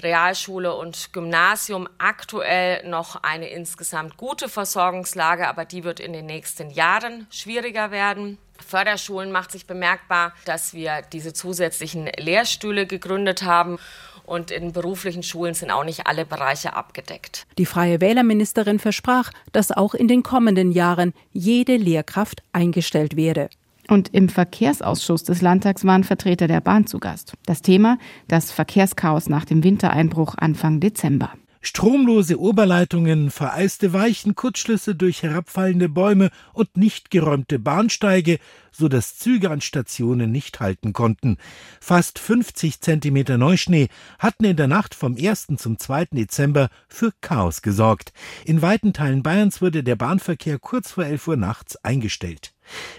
Realschule 0.00 0.74
und 0.74 1.12
Gymnasium 1.12 1.88
aktuell 1.98 2.88
noch 2.88 3.22
eine 3.22 3.48
insgesamt 3.48 4.16
gute 4.16 4.48
Versorgungslage, 4.48 5.48
aber 5.48 5.64
die 5.64 5.84
wird 5.84 6.00
in 6.00 6.12
den 6.12 6.26
nächsten 6.26 6.70
Jahren 6.70 7.26
schwieriger 7.30 7.90
werden. 7.90 8.38
Förderschulen 8.66 9.32
macht 9.32 9.52
sich 9.52 9.66
bemerkbar, 9.66 10.32
dass 10.44 10.74
wir 10.74 11.02
diese 11.12 11.32
zusätzlichen 11.32 12.06
Lehrstühle 12.18 12.86
gegründet 12.86 13.42
haben 13.42 13.78
und 14.26 14.50
in 14.50 14.72
beruflichen 14.72 15.22
Schulen 15.22 15.54
sind 15.54 15.70
auch 15.70 15.84
nicht 15.84 16.06
alle 16.06 16.26
Bereiche 16.26 16.74
abgedeckt. 16.74 17.46
Die 17.58 17.66
freie 17.66 18.00
Wählerministerin 18.00 18.78
versprach, 18.78 19.30
dass 19.52 19.72
auch 19.72 19.94
in 19.94 20.08
den 20.08 20.22
kommenden 20.22 20.72
Jahren 20.72 21.12
jede 21.32 21.76
Lehrkraft 21.76 22.42
eingestellt 22.52 23.16
werde. 23.16 23.48
Und 23.88 24.12
im 24.12 24.28
Verkehrsausschuss 24.28 25.22
des 25.22 25.42
Landtags 25.42 25.84
waren 25.84 26.04
Vertreter 26.04 26.48
der 26.48 26.60
Bahn 26.60 26.86
zu 26.86 26.98
Gast. 26.98 27.34
Das 27.46 27.62
Thema 27.62 27.98
das 28.26 28.50
Verkehrschaos 28.50 29.28
nach 29.28 29.44
dem 29.44 29.62
Wintereinbruch 29.62 30.34
Anfang 30.36 30.80
Dezember. 30.80 31.30
Stromlose 31.66 32.38
Oberleitungen, 32.38 33.32
vereiste 33.32 33.92
Weichen, 33.92 34.36
Kurzschlüsse 34.36 34.94
durch 34.94 35.24
herabfallende 35.24 35.88
Bäume 35.88 36.30
und 36.52 36.76
nicht 36.76 37.10
geräumte 37.10 37.58
Bahnsteige, 37.58 38.38
so 38.70 38.86
dass 38.86 39.18
Züge 39.18 39.50
an 39.50 39.60
Stationen 39.60 40.30
nicht 40.30 40.60
halten 40.60 40.92
konnten. 40.92 41.38
Fast 41.80 42.20
50 42.20 42.80
Zentimeter 42.80 43.36
Neuschnee 43.36 43.88
hatten 44.20 44.44
in 44.44 44.56
der 44.56 44.68
Nacht 44.68 44.94
vom 44.94 45.16
1. 45.16 45.48
zum 45.56 45.76
2. 45.76 46.06
Dezember 46.12 46.68
für 46.88 47.12
Chaos 47.20 47.62
gesorgt. 47.62 48.12
In 48.44 48.62
weiten 48.62 48.92
Teilen 48.92 49.24
Bayerns 49.24 49.60
wurde 49.60 49.82
der 49.82 49.96
Bahnverkehr 49.96 50.60
kurz 50.60 50.92
vor 50.92 51.04
11 51.04 51.26
Uhr 51.26 51.36
nachts 51.36 51.76
eingestellt. 51.84 52.55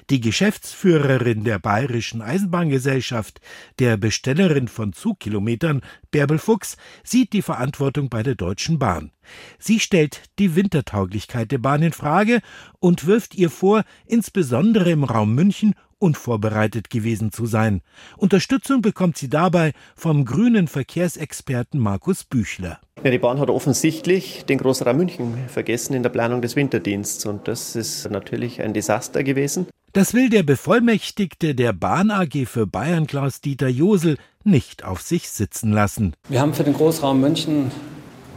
Die 0.10 0.22
Geschäftsführerin 0.22 1.44
der 1.44 1.60
Bayerischen 1.60 2.22
Eisenbahngesellschaft, 2.22 3.42
der 3.80 3.98
Bestellerin 3.98 4.68
von 4.68 4.94
Zugkilometern, 4.94 5.82
Bärbel 6.12 6.40
Fuchs, 6.40 6.78
sieht 7.04 7.34
die 7.34 7.42
Verantwortung 7.42 8.10
bei 8.10 8.24
der 8.24 8.36
Deutschen 8.36 8.80
Bahn. 8.80 9.12
Sie 9.60 9.80
stellt 9.80 10.22
die 10.40 10.56
Wintertauglichkeit 10.56 11.52
der 11.52 11.58
Bahn 11.58 11.84
in 11.84 11.94
Frage 11.94 12.42
und 12.80 13.06
wirft 13.06 13.36
ihr 13.36 13.50
vor, 13.50 13.84
insbesondere 14.06 14.92
im 14.92 15.04
Raum 15.04 15.36
München 15.36 15.76
unvorbereitet 16.00 16.90
gewesen 16.90 17.32
zu 17.32 17.46
sein. 17.46 17.82
Unterstützung 18.18 18.82
bekommt 18.82 19.18
sie 19.18 19.30
dabei 19.30 19.74
vom 19.96 20.26
grünen 20.26 20.68
Verkehrsexperten 20.68 21.80
Markus 21.80 22.24
Büchler. 22.24 22.80
Ja, 23.04 23.12
die 23.12 23.20
Bahn 23.20 23.40
hat 23.40 23.50
offensichtlich 23.50 24.46
den 24.46 24.58
Großraum 24.58 24.98
München 24.98 25.36
vergessen 25.48 25.94
in 25.94 26.04
der 26.04 26.10
Planung 26.10 26.42
des 26.42 26.56
Winterdienstes 26.56 27.26
und 27.26 27.48
das 27.48 27.76
ist 27.76 28.10
natürlich 28.10 28.62
ein 28.62 28.74
Desaster 28.74 29.24
gewesen. 29.24 29.68
Das 29.94 30.14
will 30.14 30.30
der 30.30 30.44
Bevollmächtigte 30.44 31.56
der 31.56 31.74
Bahn 31.74 32.12
AG 32.12 32.46
für 32.46 32.68
Bayern 32.68 33.08
Klaus-Dieter 33.08 33.68
Josel 33.68 34.18
nicht 34.44 34.84
auf 34.84 35.02
sich 35.02 35.30
sitzen 35.30 35.72
lassen. 35.72 36.14
Wir 36.30 36.42
haben 36.42 36.54
für 36.54 36.64
den 36.64 36.74
Großraum 36.74 37.20
München 37.20 37.72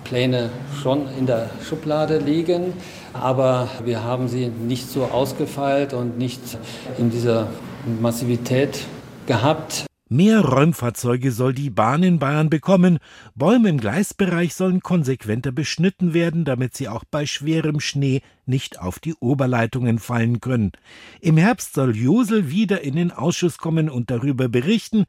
Pläne 0.05 0.51
schon 0.83 1.07
in 1.19 1.27
der 1.27 1.51
Schublade 1.69 2.19
liegen, 2.19 2.73
aber 3.13 3.69
wir 3.85 4.03
haben 4.03 4.29
sie 4.29 4.47
nicht 4.47 4.89
so 4.89 5.05
ausgefeilt 5.05 5.93
und 5.93 6.19
nicht 6.19 6.41
in 6.99 7.11
dieser 7.11 7.49
Massivität 8.01 8.81
gehabt. 9.27 9.87
Mehr 10.13 10.41
Räumfahrzeuge 10.41 11.31
soll 11.31 11.55
die 11.55 11.71
Bahn 11.71 12.03
in 12.03 12.19
Bayern 12.19 12.51
bekommen. 12.51 12.99
Bäume 13.37 13.69
im 13.69 13.79
Gleisbereich 13.79 14.57
sollen 14.57 14.81
konsequenter 14.81 15.53
beschnitten 15.53 16.15
werden, 16.15 16.45
damit 16.45 16.77
sie 16.77 16.89
auch 16.89 17.05
bei 17.09 17.27
schwerem 17.27 17.79
Schnee 17.79 18.23
nicht 18.45 18.81
auf 18.81 18.99
die 18.99 19.15
Oberleitungen 19.15 20.01
fallen 20.01 20.41
können. 20.41 20.73
Im 21.21 21.37
Herbst 21.37 21.75
soll 21.75 21.97
Josel 21.97 22.51
wieder 22.51 22.81
in 22.81 22.97
den 22.97 23.13
Ausschuss 23.13 23.59
kommen 23.59 23.89
und 23.89 24.11
darüber 24.11 24.49
berichten, 24.49 25.05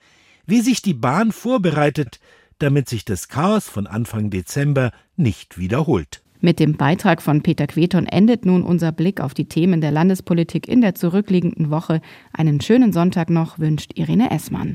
wie 0.46 0.62
sich 0.62 0.84
die 0.84 0.94
Bahn 0.94 1.32
vorbereitet, 1.32 2.20
damit 2.62 2.90
sich 2.90 3.06
das 3.06 3.28
Chaos 3.28 3.68
von 3.68 3.88
Anfang 3.88 4.30
Dezember 4.30 4.92
nicht 5.16 5.58
wiederholt. 5.58 6.22
Mit 6.44 6.60
dem 6.60 6.76
Beitrag 6.76 7.22
von 7.22 7.44
Peter 7.44 7.68
Queton 7.68 8.08
endet 8.08 8.46
nun 8.46 8.64
unser 8.64 8.92
Blick 8.92 9.22
auf 9.22 9.36
die 9.36 9.46
Themen 9.46 9.80
der 9.80 9.92
Landespolitik 9.92 10.68
in 10.68 10.82
der 10.82 10.96
zurückliegenden 10.96 11.70
Woche. 11.70 12.02
Einen 12.34 12.60
schönen 12.62 12.94
Sonntag 12.94 13.30
noch 13.30 13.60
wünscht 13.60 13.92
Irene 13.94 14.32
Essmann. 14.32 14.70